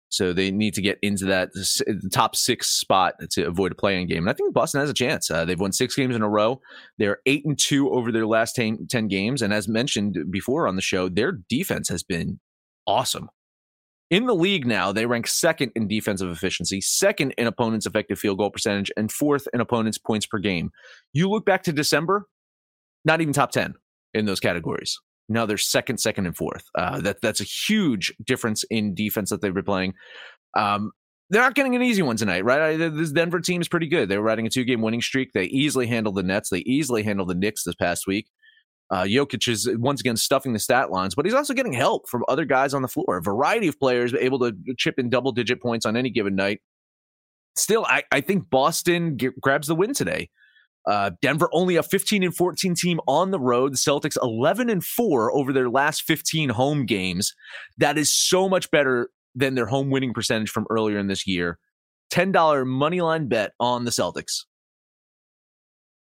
So 0.09 0.33
they 0.33 0.53
need 0.53 0.75
to 0.75 0.83
get 0.83 0.99
into 1.03 1.27
that 1.27 1.53
the 1.53 2.11
top 2.13 2.37
six 2.37 2.69
spot 2.69 3.15
to 3.33 3.47
avoid 3.47 3.73
a 3.73 3.75
play 3.75 4.01
in 4.01 4.07
game. 4.07 4.19
And 4.19 4.31
I 4.31 4.35
think 4.35 4.55
Boston 4.55 4.81
has 4.81 4.89
a 4.89 4.95
chance. 4.95 5.31
Uh, 5.31 5.45
they've 5.45 5.59
won 5.59 5.73
six 5.73 5.97
games 5.97 6.15
in 6.15 6.23
a 6.23 6.29
row. 6.29 6.61
They're 6.97 7.19
eight 7.27 7.45
and 7.45 7.59
two 7.59 7.91
over 7.91 8.13
their 8.13 8.27
last 8.27 8.55
10, 8.55 8.87
10 8.89 9.09
games. 9.09 9.43
And 9.43 9.53
as 9.53 9.67
mentioned 9.67 10.17
before 10.31 10.69
on 10.69 10.77
the 10.77 10.83
show, 10.83 11.09
their 11.09 11.33
defense 11.49 11.89
has 11.89 12.05
been 12.05 12.39
awesome. 12.87 13.29
In 14.11 14.27
the 14.27 14.35
league 14.35 14.67
now, 14.67 14.93
they 14.93 15.05
rank 15.05 15.27
second 15.27 15.73
in 15.75 15.89
defensive 15.89 16.31
efficiency, 16.31 16.81
second 16.81 17.33
in 17.33 17.47
opponents' 17.49 17.87
effective 17.87 18.19
field 18.19 18.39
goal 18.39 18.51
percentage, 18.51 18.91
and 18.97 19.11
fourth 19.11 19.49
in 19.53 19.61
opponents' 19.61 19.99
points 19.99 20.27
per 20.27 20.39
game. 20.39 20.71
You 21.13 21.29
look 21.29 21.45
back 21.45 21.65
to 21.65 21.73
December, 21.73 22.29
not 23.05 23.21
even 23.21 23.33
top 23.33 23.51
10 23.51 23.75
in 24.15 24.27
those 24.27 24.39
categories. 24.39 25.01
Now 25.29 25.45
they're 25.45 25.59
second, 25.59 25.99
second, 25.99 26.27
and 26.27 26.37
fourth. 26.37 26.67
Uh, 26.77 27.01
that 27.01 27.21
that's 27.21 27.41
a 27.41 27.45
huge 27.45 28.15
difference 28.25 28.65
in 28.71 28.95
defense 28.95 29.31
that 29.31 29.41
they've 29.41 29.53
been 29.53 29.65
playing. 29.65 29.95
Um, 30.57 30.93
they're 31.31 31.43
not 31.43 31.57
getting 31.57 31.75
an 31.75 31.83
easy 31.83 32.03
one 32.03 32.17
tonight, 32.17 32.45
right? 32.45 32.77
This 32.77 33.11
Denver 33.11 33.41
team 33.41 33.61
is 33.61 33.67
pretty 33.67 33.89
good. 33.89 34.09
They 34.09 34.17
were 34.17 34.23
riding 34.23 34.47
a 34.47 34.51
two 34.51 34.63
game 34.63 34.83
winning 34.83 35.03
streak. 35.03 35.33
They 35.33 35.47
easily 35.47 35.89
handled 35.89 36.15
the 36.15 36.23
Nets. 36.23 36.51
They 36.51 36.61
easily 36.61 37.03
handled 37.03 37.29
the 37.29 37.35
Knicks 37.35 37.65
this 37.65 37.75
past 37.75 38.07
week. 38.07 38.29
Uh, 38.91 39.03
Jokic 39.03 39.49
is 39.49 39.69
once 39.79 40.01
again 40.01 40.17
stuffing 40.17 40.53
the 40.53 40.59
stat 40.59 40.91
lines, 40.91 41.15
but 41.15 41.25
he's 41.25 41.35
also 41.35 41.55
getting 41.55 41.73
help 41.73 42.09
from 42.09 42.25
other 42.29 42.45
guys 42.45 42.73
on 42.73 42.83
the 42.83 42.89
floor. 42.89 43.17
A 43.17 43.23
variety 43.23 43.67
of 43.67 43.79
players 43.79 44.15
able 44.15 44.39
to 44.39 44.53
chip 44.79 44.99
in 44.99 45.11
double 45.11 45.33
digit 45.33 45.61
points 45.61 45.85
on 45.85 45.97
any 45.97 46.11
given 46.11 46.37
night. 46.37 46.61
Still, 47.57 47.85
I, 47.87 48.05
I 48.13 48.21
think 48.21 48.49
Boston 48.49 49.19
g- 49.19 49.31
grabs 49.41 49.67
the 49.67 49.75
win 49.75 49.95
today. 49.95 50.31
Uh, 50.87 51.11
Denver 51.21 51.49
only 51.53 51.75
a 51.77 51.83
15 51.83 52.23
and 52.23 52.37
14 52.37 52.75
team 52.77 53.01
on 53.09 53.33
the 53.33 53.41
road. 53.41 53.73
The 53.73 53.77
Celtics 53.77 54.17
11 54.23 54.71
and 54.71 54.85
4 54.85 55.35
over 55.35 55.53
their 55.53 55.69
last 55.69 56.03
15 56.03 56.51
home 56.51 56.87
games. 56.87 57.35
That 57.79 57.99
is 57.99 58.15
so 58.15 58.49
much 58.49 58.71
better 58.71 59.11
than 59.35 59.57
their 59.57 59.67
home 59.67 59.91
winning 59.91 60.15
percentage 60.15 60.51
from 60.51 60.67
earlier 60.71 60.99
in 60.99 61.09
this 61.09 61.27
year. 61.27 61.59
$10 62.13 62.67
money 62.67 63.01
line 63.01 63.27
bet 63.27 63.53
on 63.59 63.85
the 63.85 63.91
Celtics. 63.91 64.45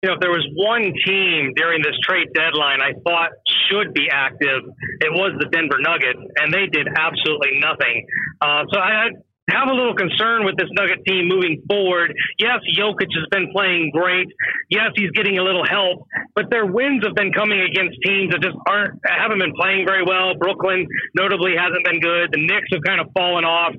You 0.03 0.11
know, 0.11 0.15
if 0.15 0.21
there 0.21 0.35
was 0.35 0.43
one 0.59 0.83
team 1.07 1.55
during 1.55 1.81
this 1.81 1.95
trade 2.03 2.27
deadline 2.35 2.83
I 2.83 2.99
thought 3.07 3.31
should 3.71 3.95
be 3.95 4.11
active, 4.11 4.67
it 4.99 5.13
was 5.15 5.39
the 5.39 5.47
Denver 5.47 5.79
Nuggets, 5.79 6.19
and 6.43 6.53
they 6.53 6.67
did 6.67 6.91
absolutely 6.91 7.63
nothing. 7.63 8.07
Uh, 8.43 8.67
so 8.67 8.81
I 8.83 9.15
have 9.51 9.69
a 9.71 9.75
little 9.75 9.95
concern 9.95 10.45
with 10.45 10.59
this 10.59 10.67
Nugget 10.75 11.07
team 11.07 11.31
moving 11.31 11.63
forward. 11.71 12.15
Yes, 12.39 12.59
Jokic 12.75 13.15
has 13.15 13.27
been 13.31 13.55
playing 13.55 13.91
great. 13.95 14.27
Yes, 14.71 14.91
he's 14.99 15.11
getting 15.15 15.39
a 15.39 15.43
little 15.43 15.65
help, 15.65 16.03
but 16.35 16.51
their 16.51 16.67
wins 16.67 17.07
have 17.07 17.15
been 17.15 17.33
coming 17.33 17.63
against 17.63 17.99
teams 18.03 18.35
that 18.35 18.43
just 18.43 18.59
aren't 18.67 18.99
haven't 19.07 19.39
been 19.39 19.55
playing 19.55 19.87
very 19.87 20.03
well. 20.03 20.35
Brooklyn 20.35 20.87
notably 21.15 21.55
hasn't 21.55 21.85
been 21.87 22.03
good. 22.03 22.35
The 22.35 22.43
Knicks 22.43 22.75
have 22.75 22.83
kind 22.83 23.01
of 23.01 23.07
fallen 23.15 23.45
off. 23.45 23.75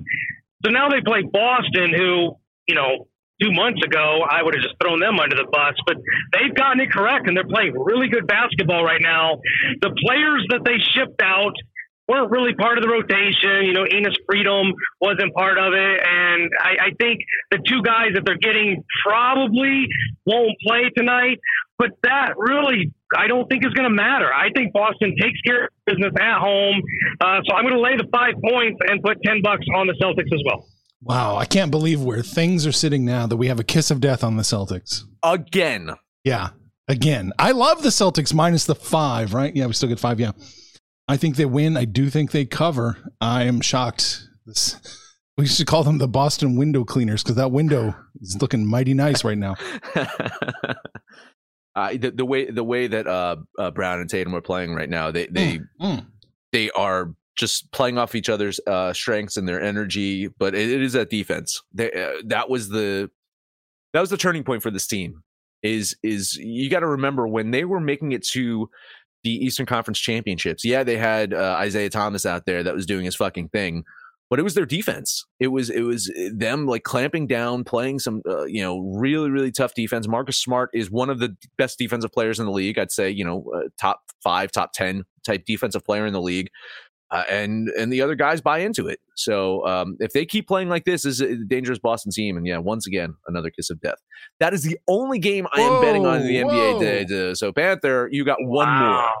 So 0.64 0.72
now 0.72 0.88
they 0.88 1.04
play 1.04 1.20
Boston, 1.20 1.92
who 1.92 2.36
you 2.68 2.74
know 2.74 3.08
two 3.42 3.52
months 3.52 3.82
ago, 3.84 4.22
I 4.28 4.42
would 4.42 4.54
have 4.54 4.62
just 4.62 4.76
thrown 4.80 5.00
them 5.00 5.18
under 5.18 5.36
the 5.36 5.48
bus. 5.50 5.74
But 5.86 5.96
they've 6.32 6.54
gotten 6.54 6.80
it 6.80 6.90
correct, 6.90 7.26
and 7.26 7.36
they're 7.36 7.48
playing 7.48 7.74
really 7.74 8.08
good 8.08 8.26
basketball 8.26 8.84
right 8.84 9.02
now. 9.02 9.40
The 9.82 9.90
players 10.06 10.46
that 10.50 10.64
they 10.64 10.78
shipped 10.78 11.20
out 11.22 11.54
weren't 12.08 12.30
really 12.30 12.54
part 12.54 12.78
of 12.78 12.84
the 12.84 12.90
rotation. 12.90 13.64
You 13.64 13.72
know, 13.72 13.84
Enes 13.84 14.14
Freedom 14.26 14.72
wasn't 15.00 15.34
part 15.34 15.58
of 15.58 15.72
it, 15.72 16.00
and 16.04 16.50
I, 16.60 16.88
I 16.88 16.90
think 17.00 17.20
the 17.50 17.58
two 17.66 17.82
guys 17.82 18.12
that 18.14 18.24
they're 18.26 18.38
getting 18.38 18.84
probably 19.06 19.86
won't 20.26 20.54
play 20.66 20.90
tonight. 20.96 21.38
But 21.76 21.90
that 22.04 22.34
really, 22.38 22.92
I 23.16 23.26
don't 23.26 23.48
think 23.48 23.66
is 23.66 23.72
going 23.74 23.88
to 23.88 23.94
matter. 23.94 24.32
I 24.32 24.50
think 24.54 24.72
Boston 24.72 25.16
takes 25.20 25.40
care 25.40 25.64
of 25.64 25.70
business 25.86 26.12
at 26.20 26.38
home, 26.38 26.80
uh, 27.20 27.40
so 27.44 27.54
I'm 27.56 27.64
going 27.64 27.74
to 27.74 27.80
lay 27.80 27.96
the 27.96 28.06
five 28.12 28.34
points 28.48 28.78
and 28.88 29.02
put 29.02 29.18
ten 29.24 29.42
bucks 29.42 29.66
on 29.74 29.88
the 29.88 29.94
Celtics 30.00 30.32
as 30.32 30.40
well. 30.46 30.66
Wow, 31.04 31.36
I 31.36 31.44
can't 31.44 31.70
believe 31.70 32.00
where 32.00 32.22
things 32.22 32.66
are 32.66 32.72
sitting 32.72 33.04
now 33.04 33.26
that 33.26 33.36
we 33.36 33.48
have 33.48 33.60
a 33.60 33.64
kiss 33.64 33.90
of 33.90 34.00
death 34.00 34.24
on 34.24 34.36
the 34.36 34.42
Celtics. 34.42 35.02
Again. 35.22 35.90
Yeah, 36.24 36.50
again. 36.88 37.32
I 37.38 37.50
love 37.50 37.82
the 37.82 37.90
Celtics 37.90 38.32
minus 38.32 38.64
the 38.64 38.74
five, 38.74 39.34
right? 39.34 39.54
Yeah, 39.54 39.66
we 39.66 39.74
still 39.74 39.90
get 39.90 40.00
five. 40.00 40.18
Yeah. 40.18 40.32
I 41.06 41.18
think 41.18 41.36
they 41.36 41.44
win. 41.44 41.76
I 41.76 41.84
do 41.84 42.08
think 42.08 42.30
they 42.30 42.46
cover. 42.46 42.96
I 43.20 43.42
am 43.44 43.60
shocked. 43.60 44.26
This 44.46 44.80
we 45.36 45.46
should 45.46 45.66
call 45.66 45.84
them 45.84 45.98
the 45.98 46.08
Boston 46.08 46.56
window 46.56 46.84
cleaners 46.84 47.22
because 47.22 47.36
that 47.36 47.50
window 47.52 47.94
is 48.22 48.38
looking 48.40 48.64
mighty 48.66 48.94
nice 48.94 49.24
right 49.24 49.36
now. 49.36 49.56
uh, 51.74 51.90
the, 51.92 52.12
the 52.14 52.24
way 52.24 52.50
the 52.50 52.64
way 52.64 52.86
that 52.86 53.06
uh, 53.06 53.36
uh, 53.58 53.70
Brown 53.72 54.00
and 54.00 54.08
Tatum 54.08 54.34
are 54.34 54.40
playing 54.40 54.74
right 54.74 54.88
now, 54.88 55.10
they 55.10 55.26
they 55.26 55.60
Mm. 55.80 56.06
they 56.52 56.70
are 56.70 57.12
just 57.36 57.70
playing 57.72 57.98
off 57.98 58.14
each 58.14 58.28
other's 58.28 58.60
uh, 58.66 58.92
strengths 58.92 59.36
and 59.36 59.48
their 59.48 59.60
energy. 59.60 60.28
But 60.28 60.54
it, 60.54 60.70
it 60.70 60.82
is 60.82 60.92
that 60.92 61.10
defense. 61.10 61.62
They, 61.72 61.90
uh, 61.92 62.22
that 62.26 62.48
was 62.48 62.68
the 62.68 63.10
that 63.92 64.00
was 64.00 64.10
the 64.10 64.16
turning 64.16 64.44
point 64.44 64.62
for 64.62 64.70
this 64.70 64.86
team. 64.86 65.22
Is 65.62 65.96
is 66.02 66.36
you 66.36 66.68
got 66.68 66.80
to 66.80 66.86
remember 66.86 67.26
when 67.26 67.50
they 67.50 67.64
were 67.64 67.80
making 67.80 68.12
it 68.12 68.22
to 68.28 68.68
the 69.22 69.30
Eastern 69.30 69.66
Conference 69.66 69.98
Championships? 69.98 70.64
Yeah, 70.64 70.84
they 70.84 70.98
had 70.98 71.32
uh, 71.32 71.56
Isaiah 71.58 71.88
Thomas 71.88 72.26
out 72.26 72.44
there 72.44 72.62
that 72.62 72.74
was 72.74 72.84
doing 72.84 73.06
his 73.06 73.16
fucking 73.16 73.48
thing, 73.48 73.84
but 74.28 74.38
it 74.38 74.42
was 74.42 74.54
their 74.54 74.66
defense. 74.66 75.24
It 75.40 75.48
was 75.48 75.70
it 75.70 75.82
was 75.82 76.12
them 76.32 76.66
like 76.66 76.82
clamping 76.82 77.26
down, 77.26 77.64
playing 77.64 77.98
some 78.00 78.20
uh, 78.28 78.44
you 78.44 78.60
know 78.60 78.80
really 78.80 79.30
really 79.30 79.52
tough 79.52 79.74
defense. 79.74 80.06
Marcus 80.06 80.36
Smart 80.36 80.70
is 80.74 80.90
one 80.90 81.08
of 81.08 81.18
the 81.18 81.36
best 81.56 81.78
defensive 81.78 82.12
players 82.12 82.38
in 82.38 82.46
the 82.46 82.52
league. 82.52 82.78
I'd 82.78 82.92
say 82.92 83.08
you 83.08 83.24
know 83.24 83.50
uh, 83.54 83.68
top 83.80 84.00
five, 84.22 84.52
top 84.52 84.72
ten 84.72 85.04
type 85.24 85.44
defensive 85.46 85.84
player 85.84 86.04
in 86.04 86.12
the 86.12 86.20
league. 86.20 86.50
Uh, 87.10 87.22
and 87.30 87.68
and 87.78 87.92
the 87.92 88.00
other 88.00 88.14
guys 88.14 88.40
buy 88.40 88.58
into 88.58 88.88
it. 88.88 88.98
So 89.14 89.64
um, 89.66 89.96
if 90.00 90.12
they 90.12 90.24
keep 90.24 90.48
playing 90.48 90.68
like 90.68 90.84
this, 90.84 91.02
this 91.02 91.20
is 91.20 91.20
a 91.20 91.36
dangerous 91.36 91.78
Boston 91.78 92.10
team. 92.10 92.36
And 92.36 92.46
yeah, 92.46 92.58
once 92.58 92.86
again, 92.86 93.14
another 93.28 93.50
kiss 93.50 93.70
of 93.70 93.80
death. 93.80 93.98
That 94.40 94.54
is 94.54 94.62
the 94.62 94.78
only 94.88 95.18
game 95.18 95.46
I 95.52 95.60
am 95.60 95.80
betting 95.80 96.06
on 96.06 96.22
in 96.22 96.26
the 96.26 96.42
Whoa, 96.42 96.50
NBA 96.50 97.06
today. 97.06 97.34
So 97.34 97.52
Panther, 97.52 98.08
you 98.10 98.24
got 98.24 98.38
one 98.40 98.68
more. 98.68 99.12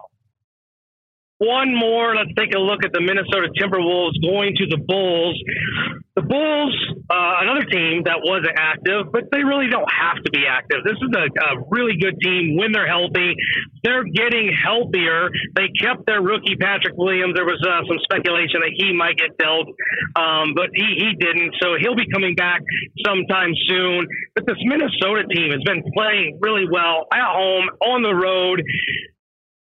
One 1.38 1.74
more. 1.74 2.14
Let's 2.14 2.30
take 2.38 2.54
a 2.54 2.62
look 2.62 2.84
at 2.84 2.92
the 2.94 3.02
Minnesota 3.02 3.50
Timberwolves 3.58 4.14
going 4.22 4.54
to 4.54 4.66
the 4.70 4.78
Bulls. 4.78 5.34
The 6.14 6.22
Bulls, 6.22 6.74
uh, 7.10 7.42
another 7.42 7.66
team 7.66 8.06
that 8.06 8.22
wasn't 8.22 8.54
active, 8.54 9.10
but 9.10 9.34
they 9.34 9.42
really 9.42 9.66
don't 9.66 9.90
have 9.90 10.22
to 10.22 10.30
be 10.30 10.46
active. 10.46 10.86
This 10.86 10.94
is 10.94 11.10
a, 11.10 11.26
a 11.26 11.50
really 11.74 11.98
good 11.98 12.14
team 12.22 12.54
when 12.54 12.70
they're 12.70 12.86
healthy. 12.86 13.34
They're 13.82 14.06
getting 14.06 14.54
healthier. 14.54 15.26
They 15.58 15.74
kept 15.74 16.06
their 16.06 16.22
rookie 16.22 16.54
Patrick 16.54 16.94
Williams. 16.94 17.34
There 17.34 17.44
was 17.44 17.58
uh, 17.66 17.82
some 17.90 17.98
speculation 18.06 18.62
that 18.62 18.70
he 18.78 18.94
might 18.94 19.18
get 19.18 19.34
dealt, 19.34 19.74
um, 20.14 20.54
but 20.54 20.70
he, 20.70 20.86
he 21.02 21.18
didn't. 21.18 21.58
So 21.58 21.74
he'll 21.82 21.98
be 21.98 22.06
coming 22.14 22.38
back 22.38 22.62
sometime 23.02 23.50
soon. 23.66 24.06
But 24.38 24.46
this 24.46 24.58
Minnesota 24.62 25.26
team 25.34 25.50
has 25.50 25.66
been 25.66 25.82
playing 25.98 26.38
really 26.38 26.70
well 26.70 27.10
at 27.10 27.26
home, 27.26 27.74
on 27.82 28.06
the 28.06 28.14
road. 28.14 28.62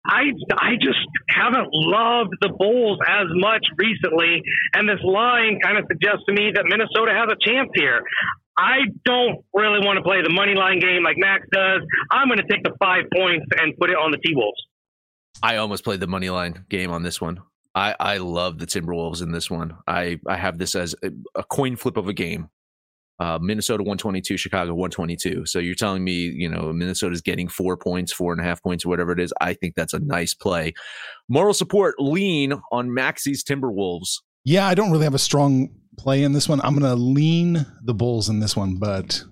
I 0.07 0.31
I 0.57 0.75
just 0.81 0.99
haven't 1.29 1.67
loved 1.71 2.33
the 2.41 2.49
Bulls 2.49 2.99
as 3.07 3.27
much 3.31 3.65
recently, 3.77 4.41
and 4.73 4.87
this 4.87 5.03
line 5.03 5.59
kind 5.63 5.77
of 5.77 5.85
suggests 5.91 6.23
to 6.27 6.33
me 6.33 6.51
that 6.55 6.65
Minnesota 6.65 7.11
has 7.13 7.27
a 7.31 7.37
chance 7.39 7.69
here. 7.75 8.01
I 8.57 8.79
don't 9.05 9.45
really 9.53 9.85
want 9.85 9.97
to 9.97 10.03
play 10.03 10.21
the 10.23 10.31
money 10.31 10.55
line 10.55 10.79
game 10.79 11.03
like 11.03 11.17
Max 11.17 11.45
does. 11.53 11.81
I'm 12.09 12.27
going 12.27 12.39
to 12.39 12.47
take 12.47 12.63
the 12.63 12.73
five 12.79 13.05
points 13.15 13.45
and 13.59 13.77
put 13.77 13.91
it 13.91 13.95
on 13.97 14.11
the 14.11 14.17
T 14.17 14.33
Wolves. 14.33 14.57
I 15.43 15.57
almost 15.57 15.83
played 15.83 15.99
the 15.99 16.07
money 16.07 16.29
line 16.29 16.65
game 16.67 16.89
on 16.89 17.03
this 17.03 17.21
one. 17.21 17.41
I, 17.75 17.95
I 17.99 18.17
love 18.17 18.57
the 18.57 18.65
Timberwolves 18.65 19.21
in 19.21 19.31
this 19.31 19.51
one. 19.51 19.77
I, 19.87 20.19
I 20.25 20.35
have 20.35 20.57
this 20.57 20.73
as 20.73 20.95
a, 21.03 21.11
a 21.35 21.43
coin 21.43 21.75
flip 21.75 21.95
of 21.95 22.07
a 22.07 22.13
game. 22.13 22.49
Uh, 23.19 23.39
Minnesota 23.41 23.81
122, 23.83 24.37
Chicago 24.37 24.73
122. 24.73 25.45
So 25.45 25.59
you're 25.59 25.73
telling 25.75 26.03
me, 26.03 26.13
you 26.13 26.47
know, 26.47 26.71
Minnesota's 26.71 27.21
getting 27.21 27.47
four 27.47 27.75
points, 27.75 28.11
four 28.13 28.31
and 28.31 28.39
a 28.39 28.43
half 28.43 28.61
points, 28.61 28.85
or 28.85 28.89
whatever 28.89 29.11
it 29.11 29.19
is. 29.19 29.33
I 29.41 29.53
think 29.53 29.73
that's 29.75 29.93
a 29.93 29.99
nice 29.99 30.33
play. 30.35 30.73
Moral 31.27 31.53
support 31.53 31.95
lean 31.99 32.53
on 32.71 32.93
Maxie's 32.93 33.43
Timberwolves. 33.43 34.21
Yeah, 34.45 34.67
I 34.67 34.75
don't 34.75 34.91
really 34.91 35.05
have 35.05 35.15
a 35.15 35.19
strong 35.19 35.69
play 35.97 36.21
in 36.23 36.33
this 36.33 36.47
one. 36.47 36.61
I'm 36.61 36.77
going 36.77 36.83
to 36.89 36.95
lean 36.95 37.65
the 37.83 37.93
Bulls 37.93 38.29
in 38.29 38.39
this 38.39 38.55
one, 38.55 38.77
but 38.77 39.23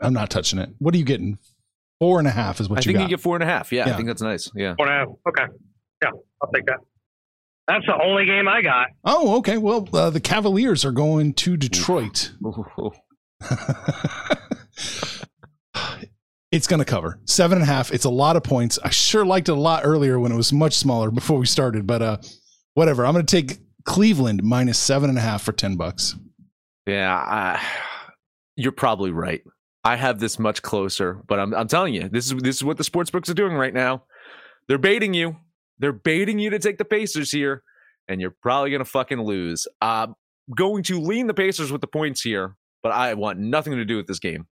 I'm 0.00 0.14
not 0.14 0.30
touching 0.30 0.58
it. 0.58 0.70
What 0.78 0.94
are 0.94 0.98
you 0.98 1.04
getting? 1.04 1.38
Four 2.00 2.18
and 2.20 2.26
a 2.28 2.30
half 2.30 2.60
is 2.60 2.68
what 2.68 2.84
you 2.86 2.92
get. 2.92 2.98
I 2.98 3.02
you 3.02 3.08
think 3.08 3.08
got. 3.08 3.10
you 3.10 3.16
get 3.16 3.22
four 3.22 3.36
and 3.36 3.42
a 3.42 3.46
half. 3.46 3.72
Yeah, 3.72 3.86
Yeah. 3.86 3.92
I 3.92 3.96
think 3.96 4.08
that's 4.08 4.22
nice. 4.22 4.50
Yeah. 4.54 4.74
Four 4.76 4.88
and 4.88 4.94
a 4.94 4.98
half. 5.00 5.08
Okay. 5.28 5.52
Yeah, 6.02 6.10
I'll 6.42 6.50
take 6.52 6.64
that. 6.66 6.78
That's 7.66 7.84
the 7.84 8.00
only 8.02 8.24
game 8.24 8.48
I 8.48 8.62
got. 8.62 8.86
oh, 9.04 9.36
okay. 9.38 9.58
Well, 9.58 9.86
uh, 9.92 10.08
the 10.08 10.20
Cavaliers 10.20 10.84
are 10.86 10.92
going 10.92 11.34
to 11.34 11.56
Detroit. 11.56 12.32
it's 16.50 16.66
going 16.66 16.78
to 16.78 16.84
cover 16.84 17.20
seven 17.24 17.58
and 17.58 17.62
a 17.62 17.66
half. 17.66 17.92
It's 17.92 18.04
a 18.04 18.10
lot 18.10 18.36
of 18.36 18.42
points. 18.42 18.78
I 18.82 18.90
sure 18.90 19.24
liked 19.24 19.48
it 19.48 19.52
a 19.52 19.60
lot 19.60 19.82
earlier 19.84 20.18
when 20.18 20.32
it 20.32 20.36
was 20.36 20.52
much 20.52 20.74
smaller 20.74 21.10
before 21.10 21.38
we 21.38 21.46
started, 21.46 21.86
but 21.86 22.02
uh, 22.02 22.18
whatever. 22.74 23.06
I'm 23.06 23.12
going 23.14 23.24
to 23.26 23.42
take 23.42 23.58
Cleveland 23.84 24.42
minus 24.42 24.78
seven 24.78 25.08
and 25.08 25.18
a 25.18 25.22
half 25.22 25.42
for 25.42 25.52
10 25.52 25.76
bucks. 25.76 26.16
Yeah, 26.86 27.14
I, 27.14 27.62
you're 28.56 28.72
probably 28.72 29.10
right. 29.10 29.42
I 29.84 29.96
have 29.96 30.18
this 30.20 30.38
much 30.38 30.62
closer, 30.62 31.22
but 31.26 31.38
I'm, 31.38 31.54
I'm 31.54 31.68
telling 31.68 31.94
you, 31.94 32.08
this 32.08 32.26
is 32.26 32.34
this 32.42 32.56
is 32.56 32.64
what 32.64 32.76
the 32.76 32.84
sports 32.84 33.10
books 33.10 33.30
are 33.30 33.34
doing 33.34 33.54
right 33.54 33.72
now. 33.72 34.04
They're 34.66 34.76
baiting 34.76 35.14
you. 35.14 35.36
They're 35.78 35.92
baiting 35.92 36.38
you 36.38 36.50
to 36.50 36.58
take 36.58 36.78
the 36.78 36.84
Pacers 36.84 37.30
here, 37.30 37.62
and 38.08 38.20
you're 38.20 38.34
probably 38.42 38.70
gonna 38.70 38.84
fucking 38.84 39.20
lose. 39.20 39.66
I'm 39.80 40.14
going 40.54 40.82
to 40.84 41.00
lean 41.00 41.26
the 41.26 41.34
Pacers 41.34 41.70
with 41.70 41.80
the 41.80 41.86
points 41.86 42.22
here, 42.22 42.56
but 42.82 42.92
I 42.92 43.14
want 43.14 43.38
nothing 43.38 43.74
to 43.76 43.84
do 43.84 43.96
with 43.96 44.06
this 44.06 44.18
game. 44.18 44.46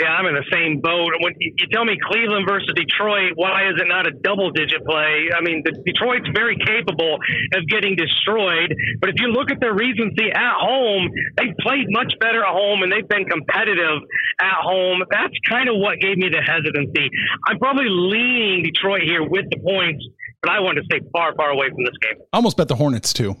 Yeah, 0.00 0.10
I'm 0.10 0.26
in 0.26 0.34
the 0.34 0.46
same 0.52 0.80
boat. 0.80 1.10
When 1.20 1.34
you 1.38 1.66
tell 1.72 1.84
me 1.84 1.96
Cleveland 1.98 2.46
versus 2.48 2.70
Detroit, 2.74 3.32
why 3.34 3.66
is 3.70 3.74
it 3.80 3.86
not 3.86 4.06
a 4.06 4.12
double 4.22 4.50
digit 4.50 4.84
play? 4.86 5.30
I 5.34 5.40
mean, 5.42 5.62
the, 5.64 5.72
Detroit's 5.86 6.28
very 6.34 6.56
capable 6.58 7.18
of 7.54 7.60
getting 7.68 7.96
destroyed, 7.96 8.74
but 9.00 9.10
if 9.10 9.16
you 9.18 9.28
look 9.28 9.50
at 9.50 9.60
their 9.60 9.74
recency 9.74 10.30
at 10.30 10.56
home, 10.58 11.10
they've 11.36 11.56
played 11.60 11.86
much 11.90 12.12
better 12.20 12.42
at 12.42 12.52
home 12.52 12.82
and 12.82 12.90
they've 12.90 13.08
been 13.08 13.24
competitive 13.26 14.02
at 14.40 14.58
home. 14.62 15.02
That's 15.10 15.34
kind 15.48 15.68
of 15.68 15.76
what 15.78 15.98
gave 15.98 16.18
me 16.18 16.28
the 16.28 16.42
hesitancy. 16.42 17.10
I'm 17.46 17.58
probably 17.58 17.88
leaning 17.88 18.62
Detroit 18.62 19.02
here 19.02 19.22
with 19.22 19.46
the 19.50 19.58
points, 19.58 20.04
but 20.42 20.50
I 20.52 20.60
want 20.60 20.78
to 20.78 20.84
stay 20.90 21.00
far, 21.12 21.34
far 21.34 21.50
away 21.50 21.70
from 21.70 21.84
this 21.84 21.98
game. 22.02 22.18
I 22.32 22.38
almost 22.38 22.56
bet 22.56 22.68
the 22.68 22.76
Hornets 22.76 23.12
too. 23.12 23.36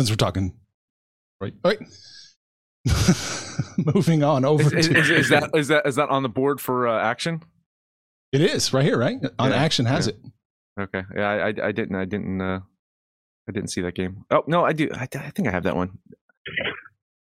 Since 0.00 0.08
we're 0.08 0.16
talking, 0.16 0.54
right? 1.42 1.52
All 1.62 1.72
right. 1.72 1.78
Moving 3.94 4.22
on 4.22 4.46
over 4.46 4.74
Is, 4.74 4.88
to 4.88 4.98
is, 4.98 5.10
is 5.10 5.28
that 5.28 5.50
is 5.54 5.68
that 5.68 5.86
is 5.86 5.96
that 5.96 6.08
on 6.08 6.22
the 6.22 6.30
board 6.30 6.58
for 6.58 6.88
uh, 6.88 6.98
action? 7.02 7.42
it 8.32 8.40
is 8.40 8.72
right 8.72 8.82
here, 8.82 8.96
right? 8.96 9.18
On 9.38 9.50
Yeah, 9.50 9.56
action 9.56 9.84
has 9.84 10.06
yeah. 10.06 10.12
it. 10.14 10.84
Okay, 10.84 11.02
yeah, 11.14 11.28
I, 11.28 11.48
I, 11.48 11.54
I 11.68 11.72
didn't 11.72 11.96
I 11.96 12.06
didn't 12.06 12.40
uh, 12.40 12.60
I 13.46 13.52
didn't 13.52 13.68
see 13.68 13.82
that 13.82 13.94
game. 13.94 14.24
Oh 14.30 14.42
no, 14.46 14.64
I 14.64 14.72
do. 14.72 14.88
I, 14.94 15.02
I 15.02 15.30
think 15.32 15.48
I 15.48 15.50
have 15.50 15.64
that 15.64 15.76
one. 15.76 15.98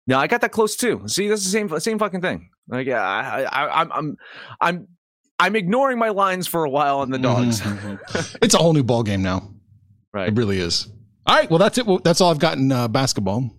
No, 0.07 0.17
I 0.17 0.27
got 0.27 0.39
that 0.39 0.53
close 0.53 0.77
too. 0.77 1.03
See, 1.07 1.27
that's 1.27 1.43
the 1.43 1.49
same 1.49 1.77
same 1.81 1.99
fucking 1.99 2.21
thing. 2.21 2.49
Like, 2.69 2.87
yeah, 2.87 3.01
I, 3.01 3.41
I, 3.43 3.81
I'm 3.81 3.91
I'm 3.91 4.17
I'm 4.61 4.87
I'm 5.37 5.55
ignoring 5.57 5.99
my 5.99 6.09
lines 6.09 6.47
for 6.47 6.63
a 6.63 6.69
while 6.69 6.99
on 6.99 7.11
the 7.11 7.19
dogs. 7.19 7.59
Mhm. 7.59 8.37
it's 8.41 8.53
a 8.53 8.57
whole 8.59 8.71
new 8.71 8.83
ball 8.83 9.03
game 9.03 9.21
now. 9.21 9.51
right. 10.13 10.29
It 10.29 10.37
really 10.37 10.59
is. 10.59 10.87
All 11.29 11.35
right. 11.35 11.47
Well, 11.47 11.59
that's 11.59 11.77
it. 11.77 11.85
Well, 11.85 11.99
That's 12.03 12.21
all 12.21 12.31
I've 12.31 12.39
got 12.39 12.57
in 12.57 12.71
uh, 12.71 12.87
basketball. 12.87 13.51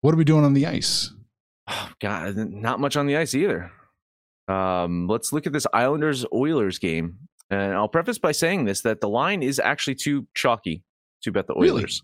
What 0.00 0.14
are 0.14 0.16
we 0.16 0.24
doing 0.24 0.46
on 0.46 0.54
the 0.54 0.64
ice? 0.64 1.12
Oh, 1.68 1.90
God, 2.00 2.34
not 2.36 2.80
much 2.80 2.96
on 2.96 3.06
the 3.06 3.18
ice 3.18 3.34
either. 3.34 3.70
Um, 4.48 5.08
let's 5.08 5.30
look 5.30 5.46
at 5.46 5.52
this 5.52 5.66
Islanders 5.74 6.24
Oilers 6.32 6.78
game. 6.78 7.18
And 7.50 7.74
I'll 7.74 7.86
preface 7.88 8.18
by 8.18 8.32
saying 8.32 8.64
this 8.64 8.80
that 8.80 9.02
the 9.02 9.10
line 9.10 9.42
is 9.42 9.60
actually 9.60 9.96
too 9.96 10.26
chalky 10.34 10.84
to 11.22 11.30
bet 11.30 11.48
the 11.48 11.54
Really? 11.54 11.82
Oilers. 11.82 12.02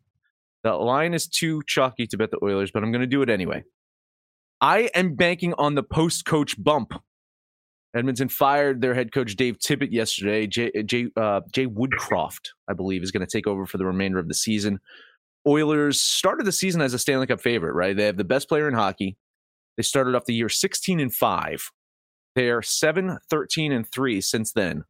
The 0.63 0.75
line 0.75 1.15
is 1.15 1.27
too 1.27 1.63
chalky 1.67 2.07
to 2.09 2.19
bet 2.19 2.31
the 2.31 2.45
Oilers, 2.45 2.71
but 2.71 2.83
I'm 2.83 2.93
going 2.93 3.01
to 3.01 3.07
do 3.07 3.23
it 3.23 3.31
anyway. 3.31 3.65
I 4.61 4.91
am 4.95 5.15
banking 5.15 5.55
on 5.55 5.75
the 5.75 5.83
post 5.83 6.27
coach 6.27 6.63
bump. 6.63 6.93
Edmonton 7.99 8.29
fired 8.29 8.81
their 8.81 8.95
head 8.95 9.13
coach 9.13 9.37
Dave 9.37 9.59
Tippett 9.59 9.93
yesterday. 9.93 10.47
Jay, 10.47 10.71
Jay, 10.85 11.09
uh, 11.17 11.41
Jay 11.53 11.67
Woodcroft, 11.67 12.51
I 12.69 12.73
believe, 12.73 13.03
is 13.03 13.11
going 13.11 13.27
to 13.27 13.31
take 13.31 13.47
over 13.47 13.67
for 13.67 13.79
the 13.79 13.87
remainder 13.87 14.19
of 14.19 14.29
the 14.29 14.35
season. 14.35 14.81
Oilers 15.47 16.01
started 16.01 16.47
the 16.47 16.53
season 16.53 16.81
as 16.81 16.95
a 16.95 16.99
Stanley 16.99 17.27
Cup 17.27 17.41
favorite, 17.41 17.73
right? 17.73 17.97
They 17.97 18.05
have 18.05 18.17
the 18.17 18.25
best 18.25 18.49
player 18.49 18.69
in 18.69 18.75
hockey. 18.75 19.17
They 19.77 19.83
started 19.83 20.15
off 20.15 20.25
the 20.25 20.35
year 20.35 20.49
16 20.49 21.01
and 21.01 21.15
5. 21.15 21.71
They're 22.35 22.63
7, 22.63 23.19
13, 23.31 23.73
and 23.73 23.87
3 23.87 24.21
since 24.21 24.53
then. 24.53 24.85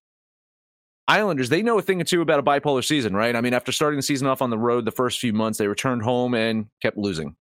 Islanders, 1.07 1.49
they 1.49 1.63
know 1.63 1.79
a 1.79 1.83
thing 1.83 2.01
or 2.01 2.05
two 2.05 2.21
about 2.21 2.39
a 2.39 2.43
bipolar 2.43 2.85
season, 2.85 3.15
right? 3.15 3.35
I 3.35 3.41
mean, 3.41 3.55
after 3.55 3.73
starting 3.73 3.97
the 3.97 4.03
season 4.03 4.27
off 4.27 4.43
on 4.43 4.51
the 4.51 4.59
road 4.59 4.85
the 4.85 4.91
first 4.91 5.19
few 5.19 5.33
months, 5.33 5.59
they 5.59 5.67
returned 5.67 6.03
home 6.03 6.35
and 6.35 6.67
kept 6.83 6.99
losing. 6.99 7.35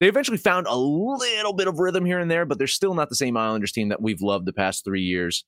They 0.00 0.08
eventually 0.08 0.36
found 0.36 0.66
a 0.66 0.76
little 0.76 1.52
bit 1.52 1.68
of 1.68 1.78
rhythm 1.78 2.04
here 2.04 2.18
and 2.18 2.30
there, 2.30 2.44
but 2.44 2.58
they're 2.58 2.66
still 2.66 2.94
not 2.94 3.08
the 3.08 3.16
same 3.16 3.36
Islanders 3.36 3.72
team 3.72 3.88
that 3.88 4.02
we've 4.02 4.20
loved 4.20 4.46
the 4.46 4.52
past 4.52 4.84
three 4.84 5.02
years. 5.02 5.44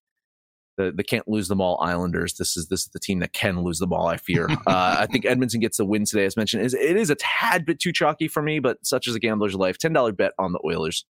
The, 0.79 0.93
the 0.93 1.03
can't 1.03 1.27
lose 1.27 1.49
them 1.49 1.61
all 1.61 1.79
Islanders. 1.83 2.35
This 2.35 2.57
is 2.57 2.69
this 2.69 2.83
is 2.83 2.89
the 2.89 3.01
team 3.01 3.19
that 3.19 3.33
can 3.33 3.63
lose 3.63 3.79
them 3.79 3.93
all. 3.93 4.07
I 4.07 4.17
fear. 4.17 4.49
uh, 4.51 4.57
I 4.67 5.07
think 5.07 5.27
Edmonton 5.27 5.61
gets 5.61 5.77
the 5.77 5.85
win 5.85 6.05
today, 6.05 6.25
as 6.25 6.37
mentioned. 6.37 6.65
Is 6.65 6.73
it 6.73 6.97
is 6.97 7.11
a 7.11 7.17
tad 7.17 7.67
bit 7.67 7.81
too 7.81 7.93
chalky 7.93 8.29
for 8.29 8.43
me, 8.43 8.61
but 8.61 8.79
such 8.87 9.09
is 9.09 9.15
a 9.15 9.21
gambler's 9.21 9.55
life. 9.55 9.77
Ten 9.77 9.93
dollar 9.93 10.13
bet 10.13 10.33
on 10.39 10.53
the 10.53 10.61
Oilers. 10.65 11.05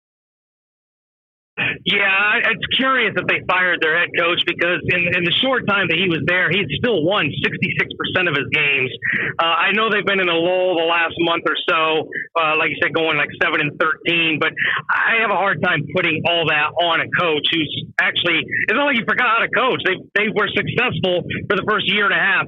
Yeah, 1.56 2.52
it's 2.52 2.66
curious 2.76 3.16
that 3.16 3.24
they 3.32 3.40
fired 3.48 3.80
their 3.80 3.96
head 3.96 4.12
coach 4.12 4.44
because 4.44 4.84
in, 4.92 5.16
in 5.16 5.24
the 5.24 5.32
short 5.40 5.64
time 5.64 5.88
that 5.88 5.96
he 5.96 6.04
was 6.04 6.20
there, 6.28 6.52
he's 6.52 6.68
still 6.76 7.00
won 7.00 7.32
66% 7.32 8.28
of 8.28 8.36
his 8.36 8.44
games. 8.52 8.92
Uh, 9.40 9.56
I 9.56 9.72
know 9.72 9.88
they've 9.88 10.04
been 10.04 10.20
in 10.20 10.28
a 10.28 10.36
lull 10.36 10.76
the 10.76 10.84
last 10.84 11.16
month 11.24 11.48
or 11.48 11.56
so, 11.64 12.12
uh, 12.36 12.60
like 12.60 12.76
you 12.76 12.78
said, 12.84 12.92
going 12.92 13.16
like 13.16 13.32
7 13.40 13.56
and 13.56 13.72
13, 13.80 14.36
but 14.36 14.52
I 14.92 15.24
have 15.24 15.32
a 15.32 15.38
hard 15.40 15.64
time 15.64 15.88
putting 15.96 16.20
all 16.28 16.44
that 16.52 16.76
on 16.76 17.00
a 17.00 17.08
coach 17.16 17.48
who's 17.48 17.72
actually, 18.04 18.44
it's 18.68 18.76
not 18.76 18.92
like 18.92 19.00
he 19.00 19.04
forgot 19.08 19.40
how 19.40 19.40
to 19.40 19.48
coach. 19.48 19.80
They, 19.88 19.96
they 20.12 20.28
were 20.28 20.52
successful 20.52 21.24
for 21.48 21.56
the 21.56 21.64
first 21.64 21.88
year 21.88 22.04
and 22.04 22.12
a 22.12 22.20
half. 22.20 22.44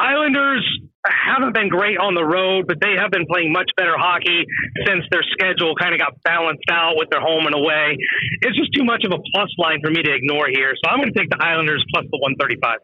Islanders, 0.00 0.64
haven't 1.12 1.54
been 1.54 1.68
great 1.68 1.98
on 1.98 2.14
the 2.14 2.24
road, 2.24 2.66
but 2.66 2.78
they 2.80 2.94
have 2.98 3.10
been 3.10 3.26
playing 3.30 3.52
much 3.52 3.70
better 3.76 3.94
hockey 3.96 4.44
since 4.86 5.04
their 5.10 5.22
schedule 5.22 5.74
kind 5.76 5.94
of 5.94 6.00
got 6.00 6.14
balanced 6.22 6.68
out 6.70 6.94
with 6.96 7.08
their 7.10 7.20
home 7.20 7.46
and 7.46 7.54
away. 7.54 7.96
It's 8.42 8.56
just 8.56 8.72
too 8.72 8.84
much 8.84 9.04
of 9.04 9.12
a 9.12 9.18
plus 9.32 9.50
line 9.58 9.80
for 9.82 9.90
me 9.90 10.02
to 10.02 10.12
ignore 10.14 10.48
here. 10.48 10.72
So 10.84 10.90
I'm 10.90 10.98
going 10.98 11.12
to 11.12 11.18
take 11.18 11.30
the 11.30 11.38
Islanders 11.40 11.84
plus 11.92 12.04
the 12.10 12.18
135. 12.18 12.78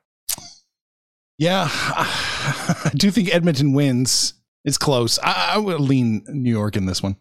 Yeah, 1.38 1.68
I 1.70 2.90
do 2.94 3.10
think 3.10 3.34
Edmonton 3.34 3.72
wins. 3.72 4.34
It's 4.64 4.78
close. 4.78 5.18
I, 5.22 5.54
I 5.54 5.58
would 5.58 5.80
lean 5.80 6.22
New 6.28 6.52
York 6.52 6.76
in 6.76 6.86
this 6.86 7.02
one. 7.02 7.16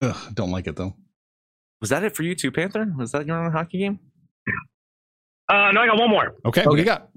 Ugh, 0.00 0.16
don't 0.32 0.50
like 0.50 0.66
it 0.66 0.76
though. 0.76 0.94
Was 1.80 1.90
that 1.90 2.02
it 2.04 2.16
for 2.16 2.22
you 2.22 2.34
too, 2.34 2.50
Panther? 2.50 2.92
Was 2.96 3.12
that 3.12 3.26
your 3.26 3.44
own 3.44 3.52
hockey 3.52 3.78
game? 3.78 3.98
Uh, 5.48 5.72
no, 5.72 5.80
I 5.80 5.86
got 5.86 5.98
one 5.98 6.10
more. 6.10 6.34
Okay, 6.44 6.64
what 6.64 6.76
do 6.76 6.78
you 6.78 6.84
got? 6.84 7.10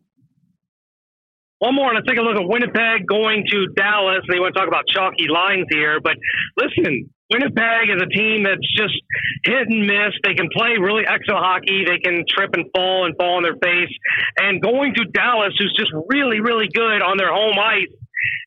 One 1.61 1.77
more. 1.77 1.93
Let's 1.93 2.09
take 2.09 2.17
a 2.17 2.25
look 2.25 2.41
at 2.41 2.47
Winnipeg 2.49 3.05
going 3.05 3.45
to 3.53 3.69
Dallas. 3.77 4.25
They 4.25 4.41
want 4.41 4.57
to 4.57 4.57
talk 4.57 4.67
about 4.67 4.89
chalky 4.89 5.29
lines 5.29 5.69
here. 5.69 6.01
But 6.01 6.17
listen, 6.57 7.13
Winnipeg 7.29 7.85
is 7.85 8.01
a 8.01 8.09
team 8.09 8.49
that's 8.49 8.65
just 8.73 8.97
hit 9.45 9.69
and 9.69 9.85
miss. 9.85 10.17
They 10.25 10.33
can 10.33 10.49
play 10.49 10.81
really 10.81 11.05
excellent 11.05 11.45
hockey. 11.45 11.85
They 11.85 12.01
can 12.01 12.25
trip 12.25 12.57
and 12.57 12.65
fall 12.73 13.05
and 13.05 13.13
fall 13.13 13.37
on 13.37 13.43
their 13.45 13.61
face. 13.61 13.93
And 14.41 14.57
going 14.57 14.97
to 14.97 15.05
Dallas, 15.13 15.53
who's 15.53 15.69
just 15.77 15.93
really, 16.09 16.41
really 16.41 16.65
good 16.73 17.05
on 17.05 17.21
their 17.21 17.29
home 17.29 17.61
ice. 17.61 17.93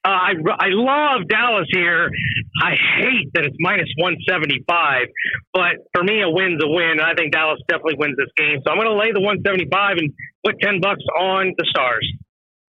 Uh, 0.02 0.10
I, 0.10 0.32
I 0.58 0.68
love 0.74 1.30
Dallas 1.30 1.70
here. 1.70 2.10
I 2.60 2.74
hate 2.98 3.30
that 3.34 3.46
it's 3.46 3.56
minus 3.62 3.88
175, 3.96 5.06
but 5.54 5.86
for 5.94 6.02
me, 6.02 6.20
a 6.20 6.28
win's 6.28 6.60
a 6.62 6.68
win. 6.68 6.98
I 6.98 7.14
think 7.14 7.32
Dallas 7.32 7.62
definitely 7.68 7.96
wins 7.98 8.18
this 8.18 8.30
game. 8.36 8.58
So 8.66 8.74
I'm 8.74 8.76
going 8.76 8.90
to 8.90 8.98
lay 8.98 9.14
the 9.14 9.22
175 9.22 10.02
and 10.02 10.10
put 10.44 10.58
10 10.60 10.82
bucks 10.82 11.02
on 11.14 11.54
the 11.56 11.64
Stars. 11.70 12.04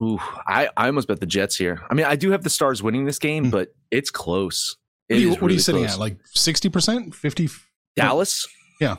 Ooh, 0.03 0.19
I, 0.45 0.69
I 0.75 0.87
almost 0.87 1.07
bet 1.07 1.19
the 1.19 1.25
Jets 1.25 1.55
here. 1.55 1.81
I 1.89 1.93
mean, 1.93 2.05
I 2.05 2.15
do 2.15 2.31
have 2.31 2.43
the 2.43 2.49
Stars 2.49 2.83
winning 2.83 3.05
this 3.05 3.19
game, 3.19 3.45
Hmm. 3.45 3.49
but 3.51 3.73
it's 3.91 4.11
close. 4.11 4.75
What 5.07 5.15
It 5.15 5.17
are 5.17 5.21
you, 5.21 5.31
is 5.33 5.41
what 5.41 5.51
are 5.51 5.53
you 5.53 5.59
sitting 5.59 5.81
close. 5.83 5.93
at? 5.93 5.99
Like 5.99 6.17
60%? 6.35 7.13
50? 7.15 7.49
Dallas? 7.95 8.45
Yeah. 8.81 8.95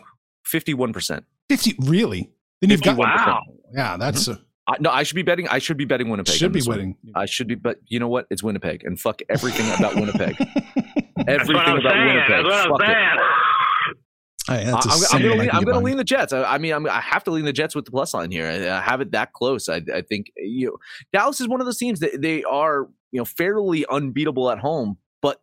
51%. 0.47 1.23
50? 1.51 1.75
Really? 1.81 2.31
Then 2.61 2.71
you've 2.71 2.83
got. 2.83 2.97
51%. 2.97 2.99
Wow. 3.27 3.41
Yeah, 3.75 3.97
that's 3.99 4.29
a, 4.29 4.41
I, 4.69 4.77
no, 4.81 4.91
I 4.91 5.03
should 5.03 5.17
be 5.17 5.23
betting. 5.23 5.47
I 5.49 5.59
should 5.59 5.77
be 5.77 5.85
betting 5.85 6.09
Winnipeg. 6.09 6.33
on 6.33 6.39
should 6.39 6.53
be 6.53 6.61
this 6.61 6.67
one. 6.69 6.79
winning. 6.79 6.97
I 7.15 7.27
should 7.27 7.47
be, 7.49 7.55
but 7.57 7.79
you 7.87 8.01
know 8.01 8.09
what? 8.09 8.27
It's 8.31 8.43
Winnipeg, 8.43 8.85
and 8.85 8.99
fuck 8.99 9.21
everything 9.29 9.71
about 9.77 9.95
Winnipeg. 9.97 10.37
That's 10.39 10.49
what 11.17 11.29
Everything 11.29 11.57
I'm 11.59 11.79
about 11.79 11.93
saying. 11.93 12.07
Winnipeg. 12.07 12.29
That's 12.29 12.45
what 12.45 12.55
I'm 12.55 12.71
Fuck 12.71 12.81
saying. 12.87 12.95
Hey, 12.97 13.17
a 14.49 14.53
I- 14.53 14.81
I'm, 14.85 15.01
I'm 15.13 15.23
gonna 15.23 15.35
lean, 15.35 15.49
can 15.49 15.57
I'm 15.59 15.65
gonna 15.65 15.85
lean 15.85 15.97
the 15.97 16.05
Jets. 16.05 16.33
I, 16.33 16.43
I 16.45 16.59
mean, 16.59 16.73
I'm, 16.73 16.87
I 16.89 17.01
have 17.01 17.25
to 17.25 17.31
lean 17.31 17.45
the 17.45 17.53
Jets 17.53 17.75
with 17.75 17.85
the 17.85 17.91
plus 17.91 18.15
line 18.15 18.31
here. 18.31 18.47
I, 18.47 18.79
I 18.79 18.81
have 18.81 19.01
it 19.01 19.13
that 19.13 19.33
close. 19.33 19.69
I, 19.69 19.83
I 19.93 20.03
think 20.03 20.31
you 20.37 20.69
know, 20.69 20.77
Dallas 21.13 21.41
is 21.41 21.49
one 21.49 21.61
of 21.61 21.67
those 21.67 21.79
teams 21.79 22.01
that 22.01 22.21
they 22.21 22.45
are 22.45 22.89
you 23.13 23.19
know 23.21 23.25
fairly 23.25 23.85
unbeatable 23.91 24.51
at 24.51 24.59
home, 24.59 24.99
but 25.23 25.41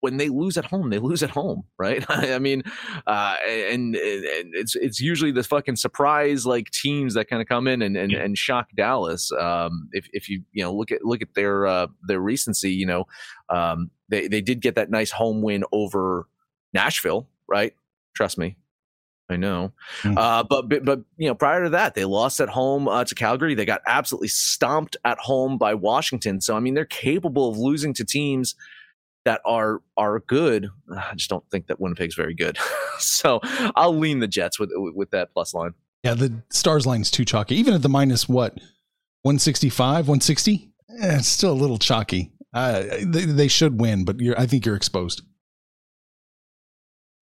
when 0.00 0.18
they 0.18 0.28
lose 0.28 0.56
at 0.56 0.64
home, 0.64 0.90
they 0.90 0.98
lose 0.98 1.22
at 1.22 1.30
home, 1.30 1.64
right? 1.78 2.04
I 2.08 2.38
mean, 2.38 2.62
uh, 3.06 3.36
and, 3.48 3.96
and 3.96 4.54
it's 4.54 4.76
it's 4.76 5.00
usually 5.00 5.32
the 5.32 5.42
fucking 5.42 5.76
surprise 5.76 6.46
like 6.46 6.70
teams 6.70 7.14
that 7.14 7.28
kind 7.28 7.42
of 7.42 7.48
come 7.48 7.66
in 7.66 7.82
and, 7.82 7.96
and, 7.96 8.12
and 8.12 8.38
shock 8.38 8.68
Dallas. 8.76 9.32
Um, 9.32 9.88
if 9.92 10.08
if 10.12 10.28
you 10.28 10.42
you 10.52 10.62
know 10.62 10.74
look 10.74 10.92
at 10.92 11.04
look 11.04 11.22
at 11.22 11.34
their 11.34 11.66
uh, 11.66 11.86
their 12.06 12.20
recency, 12.20 12.70
you 12.72 12.86
know, 12.86 13.06
um, 13.48 13.90
they 14.08 14.28
they 14.28 14.40
did 14.42 14.60
get 14.60 14.74
that 14.76 14.90
nice 14.90 15.10
home 15.10 15.42
win 15.42 15.64
over 15.72 16.28
Nashville, 16.72 17.28
right? 17.48 17.72
Trust 18.16 18.38
me, 18.38 18.56
I 19.28 19.36
know. 19.36 19.72
Mm. 20.02 20.16
Uh, 20.16 20.42
but, 20.42 20.68
but 20.68 20.84
but 20.84 21.00
you 21.18 21.28
know, 21.28 21.34
prior 21.34 21.64
to 21.64 21.70
that, 21.70 21.94
they 21.94 22.04
lost 22.04 22.40
at 22.40 22.48
home 22.48 22.88
uh, 22.88 23.04
to 23.04 23.14
Calgary. 23.14 23.54
They 23.54 23.66
got 23.66 23.82
absolutely 23.86 24.28
stomped 24.28 24.96
at 25.04 25.18
home 25.18 25.58
by 25.58 25.74
Washington. 25.74 26.40
So 26.40 26.56
I 26.56 26.60
mean, 26.60 26.74
they're 26.74 26.84
capable 26.84 27.50
of 27.50 27.58
losing 27.58 27.92
to 27.94 28.04
teams 28.04 28.54
that 29.26 29.42
are 29.44 29.82
are 29.96 30.20
good. 30.20 30.68
I 30.90 31.14
just 31.14 31.28
don't 31.28 31.44
think 31.50 31.66
that 31.66 31.78
Winnipeg's 31.78 32.14
very 32.14 32.34
good. 32.34 32.58
so 32.98 33.40
I'll 33.74 33.96
lean 33.96 34.20
the 34.20 34.28
Jets 34.28 34.58
with 34.58 34.70
with 34.74 35.10
that 35.10 35.34
plus 35.34 35.52
line. 35.52 35.74
Yeah, 36.02 36.14
the 36.14 36.42
Stars 36.50 36.86
line's 36.86 37.10
too 37.10 37.24
chalky. 37.24 37.56
Even 37.56 37.74
at 37.74 37.82
the 37.82 37.88
minus 37.88 38.28
what, 38.28 38.54
165, 39.22 40.06
160? 40.06 40.72
Eh, 40.88 41.16
it's 41.16 41.26
still 41.26 41.50
a 41.50 41.52
little 41.52 41.78
chalky. 41.78 42.32
Uh, 42.54 42.84
they, 43.02 43.24
they 43.24 43.48
should 43.48 43.80
win, 43.80 44.04
but 44.04 44.20
you're, 44.20 44.38
I 44.38 44.46
think 44.46 44.64
you're 44.64 44.76
exposed. 44.76 45.22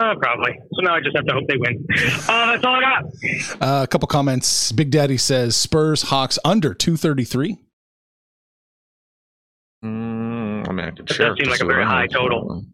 Uh, 0.00 0.14
probably. 0.20 0.52
So 0.72 0.82
now 0.82 0.94
I 0.94 1.00
just 1.00 1.16
have 1.16 1.24
to 1.26 1.32
hope 1.32 1.44
they 1.48 1.56
win. 1.56 1.86
Uh, 2.28 2.52
that's 2.52 2.64
all 2.64 2.74
I 2.74 2.80
got. 2.80 3.04
Uh, 3.60 3.82
a 3.84 3.86
couple 3.86 4.08
comments. 4.08 4.72
Big 4.72 4.90
Daddy 4.90 5.16
says 5.16 5.56
Spurs 5.56 6.02
Hawks 6.02 6.38
under 6.44 6.74
233. 6.74 7.58
Mm, 9.84 10.68
I 10.68 10.72
mean, 10.72 10.86
I 10.86 10.90
could 10.90 11.08
share 11.08 11.28
does 11.28 11.38
seem 11.38 11.50
like 11.50 11.60
a 11.60 11.66
very 11.66 11.84
high 11.84 12.06
total. 12.06 12.64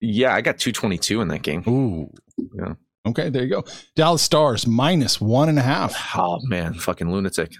Yeah, 0.00 0.34
I 0.34 0.40
got 0.40 0.58
222 0.58 1.20
in 1.20 1.28
that 1.28 1.42
game. 1.42 1.64
Ooh. 1.68 2.10
Yeah. 2.56 2.74
Okay, 3.06 3.28
there 3.28 3.42
you 3.42 3.50
go. 3.50 3.64
Dallas 3.96 4.22
Stars 4.22 4.66
minus 4.66 5.20
one 5.20 5.48
and 5.48 5.58
a 5.58 5.62
half. 5.62 5.94
Oh 6.16 6.38
man, 6.44 6.74
fucking 6.74 7.10
lunatic. 7.10 7.52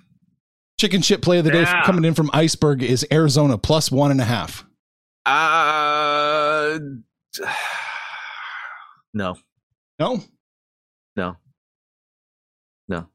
Chicken 0.81 1.03
shit 1.03 1.21
play 1.21 1.39
of 1.39 1.45
the 1.45 1.51
day 1.51 1.65
coming 1.85 2.05
in 2.05 2.15
from 2.15 2.31
Iceberg 2.33 2.83
is 2.83 3.07
Arizona 3.13 3.59
plus 3.59 3.91
one 3.93 4.11
and 4.11 4.21
a 4.21 4.25
half. 4.25 4.65
Uh, 5.27 6.79
no, 9.15 9.37
No? 9.99 10.21
no, 11.17 11.37
no, 12.89 13.09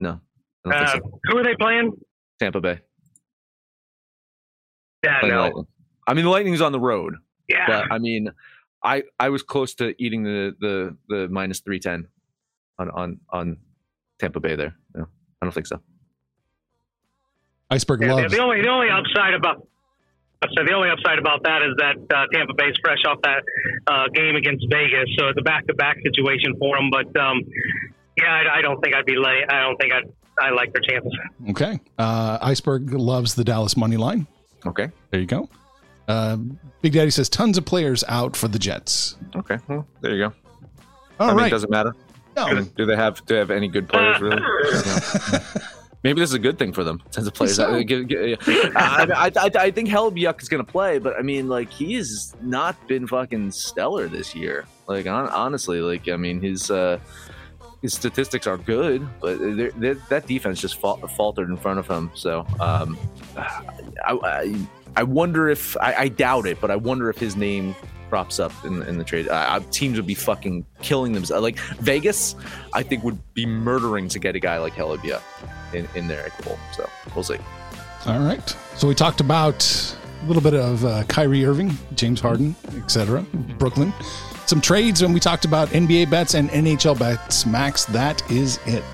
no. 0.00 0.20
Uh, 0.64 0.86
so. 0.86 1.20
who 1.24 1.38
are 1.38 1.44
they 1.44 1.54
playing? 1.56 1.92
Tampa 2.38 2.60
Bay. 2.60 2.80
Yeah, 5.04 5.20
Playing 5.20 5.34
no. 5.34 5.42
Lightning. 5.42 5.66
I 6.06 6.14
mean, 6.14 6.24
the 6.24 6.30
Lightning's 6.30 6.60
on 6.60 6.72
the 6.72 6.80
road, 6.80 7.14
Yeah. 7.48 7.66
but 7.66 7.84
I 7.90 7.98
mean, 7.98 8.30
I 8.84 9.02
I 9.18 9.28
was 9.30 9.42
close 9.42 9.74
to 9.76 9.94
eating 10.02 10.22
the 10.24 10.54
the 10.60 10.96
the 11.08 11.28
minus 11.28 11.60
three 11.60 11.78
ten 11.80 12.08
on 12.78 12.90
on 12.90 13.20
on 13.30 13.56
Tampa 14.18 14.40
Bay 14.40 14.54
there. 14.56 14.76
No, 14.94 15.06
I 15.40 15.46
don't 15.46 15.52
think 15.52 15.66
so. 15.66 15.80
Iceberg 17.70 18.02
Yeah, 18.02 18.14
loves. 18.14 18.32
the 18.34 18.40
only 18.40 18.62
the 18.62 18.68
only 18.68 18.90
upside 18.90 19.34
about 19.34 19.66
so 20.44 20.64
the 20.64 20.72
only 20.72 20.90
upside 20.90 21.18
about 21.18 21.42
that 21.44 21.62
is 21.62 21.74
that 21.78 21.96
uh, 22.14 22.26
Tampa 22.32 22.54
Bay's 22.54 22.74
fresh 22.82 23.02
off 23.08 23.18
that 23.22 23.42
uh, 23.86 24.04
game 24.14 24.36
against 24.36 24.64
Vegas, 24.70 25.08
so 25.18 25.28
it's 25.28 25.38
a 25.38 25.42
back 25.42 25.66
to 25.66 25.74
back 25.74 25.96
situation 26.04 26.54
for 26.58 26.76
them. 26.76 26.90
But 26.90 27.08
um, 27.20 27.42
yeah, 28.16 28.26
I, 28.30 28.58
I 28.58 28.62
don't 28.62 28.80
think 28.82 28.94
I'd 28.94 29.06
be 29.06 29.16
late. 29.16 29.44
I 29.48 29.62
don't 29.62 29.76
think 29.76 29.92
I'd 29.92 30.04
I 30.38 30.50
like 30.50 30.72
their 30.72 30.82
chances. 30.82 31.12
Okay. 31.50 31.80
Uh, 31.98 32.38
Iceberg 32.42 32.92
loves 32.92 33.34
the 33.34 33.44
Dallas 33.44 33.76
money 33.76 33.96
line. 33.96 34.26
Okay. 34.66 34.90
There 35.10 35.20
you 35.20 35.26
go. 35.26 35.48
Uh, 36.08 36.36
Big 36.82 36.92
Daddy 36.92 37.10
says 37.10 37.28
tons 37.28 37.56
of 37.58 37.64
players 37.64 38.04
out 38.08 38.36
for 38.36 38.48
the 38.48 38.58
Jets. 38.58 39.16
Okay. 39.34 39.58
Well, 39.66 39.86
there 40.02 40.14
you 40.14 40.28
go. 40.28 40.34
All 41.18 41.30
I 41.30 41.32
right. 41.32 41.42
mean, 41.44 41.50
doesn't 41.50 41.70
matter? 41.70 41.94
No. 42.36 42.60
do 42.76 42.84
they 42.84 42.96
have 42.96 43.24
do 43.24 43.34
they 43.34 43.38
have 43.38 43.50
any 43.50 43.66
good 43.66 43.88
players 43.88 44.20
really? 44.20 44.42
No. 46.06 46.10
Maybe 46.10 46.20
this 46.20 46.30
is 46.30 46.34
a 46.34 46.38
good 46.38 46.58
thing 46.58 46.72
for 46.72 46.84
them. 46.84 47.02
Since 47.10 47.24
the 47.26 47.32
players, 47.32 47.56
So- 47.56 47.70
I, 48.76 49.30
I, 49.36 49.44
I, 49.46 49.50
I 49.66 49.70
think 49.70 49.88
Hellebuyck 49.88 50.40
is 50.40 50.48
going 50.48 50.64
to 50.64 50.70
play, 50.70 50.98
but 50.98 51.16
I 51.18 51.22
mean, 51.22 51.48
like 51.48 51.70
he's 51.70 52.34
not 52.40 52.74
been 52.88 53.06
fucking 53.06 53.50
stellar 53.50 54.08
this 54.08 54.34
year. 54.34 54.64
Like 54.86 55.06
hon- 55.06 55.28
honestly, 55.30 55.80
like 55.80 56.08
I 56.08 56.16
mean, 56.16 56.40
his 56.40 56.70
uh, 56.70 56.98
his 57.82 57.92
statistics 57.94 58.46
are 58.46 58.56
good, 58.56 59.06
but 59.20 59.38
they're, 59.38 59.70
they're, 59.72 59.94
that 60.08 60.26
defense 60.26 60.60
just 60.60 60.80
fal- 60.80 60.96
faltered 61.16 61.48
in 61.50 61.56
front 61.56 61.78
of 61.78 61.86
him. 61.88 62.10
So 62.14 62.46
um, 62.60 62.96
I, 63.36 64.12
I 64.22 64.66
I 64.98 65.02
wonder 65.02 65.48
if 65.48 65.76
I, 65.78 65.94
I 65.94 66.08
doubt 66.08 66.46
it, 66.46 66.60
but 66.60 66.70
I 66.70 66.76
wonder 66.76 67.10
if 67.10 67.18
his 67.18 67.36
name 67.36 67.74
props 68.08 68.38
up 68.38 68.52
in, 68.64 68.82
in 68.82 68.98
the 68.98 69.04
trade. 69.04 69.28
Uh, 69.28 69.60
teams 69.70 69.96
would 69.96 70.06
be 70.06 70.14
fucking 70.14 70.64
killing 70.82 71.12
themselves. 71.12 71.42
Like 71.42 71.58
Vegas, 71.80 72.34
I 72.72 72.82
think 72.82 73.02
would 73.04 73.18
be 73.34 73.46
murdering 73.46 74.08
to 74.08 74.18
get 74.18 74.36
a 74.36 74.40
guy 74.40 74.58
like 74.58 74.74
Hellebuyck 74.74 75.22
in, 75.72 75.88
in 75.94 76.08
there 76.08 76.24
at 76.26 76.44
goal. 76.44 76.58
So 76.72 76.88
we'll 77.14 77.24
see. 77.24 77.38
All 78.06 78.20
right. 78.20 78.56
So 78.76 78.86
we 78.88 78.94
talked 78.94 79.20
about 79.20 79.96
a 80.22 80.26
little 80.26 80.42
bit 80.42 80.54
of 80.54 80.84
uh, 80.84 81.04
Kyrie 81.04 81.44
Irving, 81.44 81.76
James 81.94 82.20
Harden, 82.20 82.54
etc. 82.76 83.22
Brooklyn. 83.58 83.92
Some 84.46 84.60
trades, 84.60 85.02
and 85.02 85.12
we 85.12 85.18
talked 85.18 85.44
about 85.44 85.68
NBA 85.70 86.08
bets 86.08 86.34
and 86.34 86.48
NHL 86.50 86.98
bets. 86.98 87.44
Max, 87.46 87.84
that 87.86 88.28
is 88.30 88.60
it. 88.66 88.84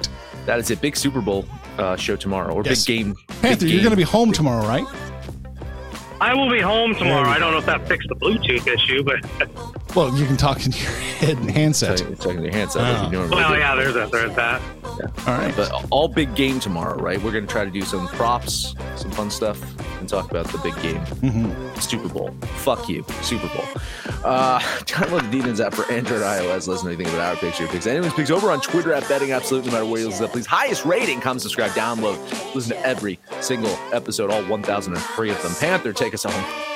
That 0.47 0.59
is 0.59 0.71
it. 0.71 0.81
Big 0.81 0.97
Super 0.97 1.21
Bowl 1.21 1.45
uh, 1.79 1.95
show 1.97 2.17
tomorrow, 2.17 2.55
or 2.55 2.63
Yes. 2.65 2.87
big 2.87 2.97
game. 2.99 3.17
Panther, 3.43 3.67
big 3.67 3.71
you're 3.75 3.83
going 3.83 3.91
to 3.91 3.97
be 3.97 4.03
home 4.03 4.33
tomorrow, 4.33 4.67
right? 4.67 4.87
I 6.23 6.35
will 6.35 6.49
be 6.49 6.61
home 6.61 6.95
tomorrow. 6.95 7.29
I 7.29 7.41
don't 7.41 7.51
know 7.51 7.59
if 7.59 7.67
that 7.67 7.89
fixed 7.89 8.09
the 8.09 8.15
Bluetooth 8.15 8.65
issue, 8.69 9.03
but 9.03 9.19
Well, 9.95 10.17
you 10.17 10.25
can 10.27 10.39
talk 10.39 10.65
in 10.65 10.73
your 10.73 10.91
head 11.21 11.37
and 11.37 11.51
handset. 11.51 11.99
Checking, 11.99 12.17
checking 12.17 12.43
your 12.45 12.53
hands 12.53 12.77
out 12.77 12.83
like 12.83 12.97
Ah. 12.97 13.05
you 13.07 13.13
normally 13.13 13.37
well, 13.37 13.53
do. 13.53 13.59
yeah, 13.59 13.75
there's 13.75 13.95
that. 13.95 14.11
There's 14.11 14.35
that. 14.37 14.63
All 15.27 15.35
right. 15.39 15.55
But 15.55 15.71
all 15.91 16.09
big 16.09 16.35
game 16.35 16.59
tomorrow, 16.61 16.97
right? 16.97 17.21
We're 17.23 17.33
going 17.33 17.47
to 17.47 17.53
try 17.53 17.65
to 17.67 17.71
do 17.71 17.83
some 17.83 18.09
props, 18.09 18.75
some 18.97 19.11
fun 19.11 19.31
stuff, 19.31 19.61
and 20.01 20.09
talk 20.09 20.31
about 20.31 20.47
the 20.49 20.59
big 20.59 20.75
game. 20.83 21.01
Mhm. 21.21 21.81
Super 21.83 22.09
Bowl. 22.09 22.31
Fuck 22.57 22.89
you, 22.89 23.05
Super 23.21 23.49
Bowl. 23.49 23.65
Uh, 24.25 24.59
download 24.87 25.31
the 25.31 25.39
Demons 25.41 25.61
app 25.61 25.75
for 25.75 25.91
Android, 25.93 26.23
iOS. 26.23 26.69
Listen 26.69 26.89
to 26.89 26.95
anything 26.95 27.13
about 27.15 27.35
our 27.35 27.37
picks, 27.37 27.61
your 27.61 27.69
picks, 27.69 27.87
anyone's 27.87 28.15
picks 28.15 28.31
over 28.31 28.51
on 28.51 28.61
Twitter 28.63 28.93
at 28.95 29.07
Betting 29.09 29.33
Absolute. 29.33 29.67
No 29.67 29.73
matter 29.73 29.85
where 29.85 30.01
you 30.01 30.09
listen, 30.09 30.27
to, 30.27 30.33
please 30.33 30.47
highest 30.47 30.85
rating, 30.87 31.21
come 31.21 31.39
subscribe, 31.39 31.73
download, 31.73 32.19
listen 32.55 32.71
to 32.77 32.87
every 32.87 33.19
single 33.41 33.77
episode, 33.93 34.31
all 34.31 34.43
1,003 34.45 35.31
of 35.31 35.43
them. 35.43 35.53
Panther, 35.61 35.93
take 35.93 36.15
us 36.15 36.25
home. 36.25 36.72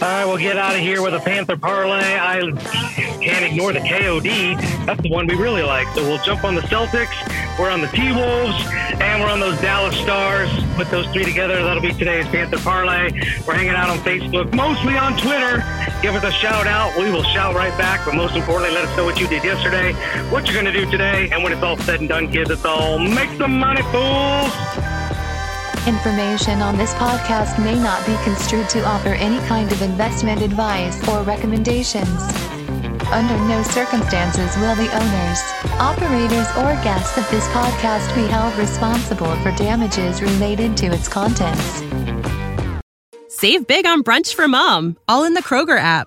All 0.00 0.06
right, 0.06 0.24
we'll 0.24 0.38
get 0.38 0.56
out 0.56 0.76
of 0.76 0.80
here 0.80 1.02
with 1.02 1.12
a 1.14 1.18
Panther 1.18 1.56
parlay. 1.56 1.96
I 1.96 2.38
can't 3.20 3.44
ignore 3.44 3.72
the 3.72 3.80
KOD. 3.80 4.86
That's 4.86 5.02
the 5.02 5.10
one 5.10 5.26
we 5.26 5.34
really 5.34 5.62
like. 5.62 5.88
So 5.88 6.04
we'll 6.04 6.22
jump 6.22 6.44
on 6.44 6.54
the 6.54 6.60
Celtics. 6.60 7.10
We're 7.58 7.70
on 7.70 7.80
the 7.80 7.88
T 7.88 8.12
Wolves, 8.12 8.54
and 9.00 9.20
we're 9.20 9.28
on 9.28 9.40
those 9.40 9.60
Dallas 9.60 9.96
Stars. 9.96 10.48
Put 10.76 10.88
those 10.92 11.08
three 11.08 11.24
together. 11.24 11.64
That'll 11.64 11.82
be 11.82 11.92
today's 11.92 12.28
Panther 12.28 12.58
parlay. 12.58 13.10
We're 13.44 13.54
hanging 13.54 13.70
out 13.70 13.90
on 13.90 13.98
Facebook, 13.98 14.54
mostly 14.54 14.96
on 14.96 15.16
Twitter. 15.16 15.64
Give 16.00 16.14
us 16.14 16.22
a 16.22 16.30
shout 16.30 16.68
out. 16.68 16.96
We 16.96 17.10
will 17.10 17.24
shout 17.24 17.56
right 17.56 17.76
back. 17.76 18.06
But 18.06 18.14
most 18.14 18.36
importantly, 18.36 18.76
let 18.76 18.84
us 18.84 18.96
know 18.96 19.04
what 19.04 19.18
you 19.18 19.26
did 19.26 19.42
yesterday, 19.42 19.94
what 20.30 20.46
you're 20.46 20.54
going 20.54 20.72
to 20.72 20.84
do 20.84 20.88
today, 20.88 21.28
and 21.32 21.42
when 21.42 21.52
it's 21.52 21.62
all 21.64 21.76
said 21.76 21.98
and 21.98 22.08
done, 22.08 22.30
kids, 22.30 22.50
it's 22.50 22.64
all 22.64 23.00
make 23.00 23.30
some 23.30 23.58
money, 23.58 23.82
fools. 23.90 24.97
Information 25.88 26.60
on 26.60 26.76
this 26.76 26.92
podcast 26.96 27.58
may 27.64 27.74
not 27.74 28.04
be 28.04 28.14
construed 28.22 28.68
to 28.68 28.84
offer 28.84 29.14
any 29.14 29.38
kind 29.48 29.72
of 29.72 29.80
investment 29.80 30.42
advice 30.42 31.08
or 31.08 31.22
recommendations. 31.22 32.20
Under 33.10 33.34
no 33.48 33.62
circumstances 33.62 34.54
will 34.58 34.76
the 34.76 34.94
owners, 34.94 35.40
operators, 35.80 36.46
or 36.58 36.74
guests 36.84 37.16
of 37.16 37.26
this 37.30 37.48
podcast 37.48 38.14
be 38.14 38.26
held 38.26 38.54
responsible 38.58 39.34
for 39.36 39.50
damages 39.52 40.20
related 40.20 40.76
to 40.76 40.88
its 40.88 41.08
contents. 41.08 41.82
Save 43.28 43.66
big 43.66 43.86
on 43.86 44.02
brunch 44.02 44.34
for 44.34 44.46
mom, 44.46 44.98
all 45.08 45.24
in 45.24 45.32
the 45.32 45.42
Kroger 45.42 45.78
app. 45.78 46.06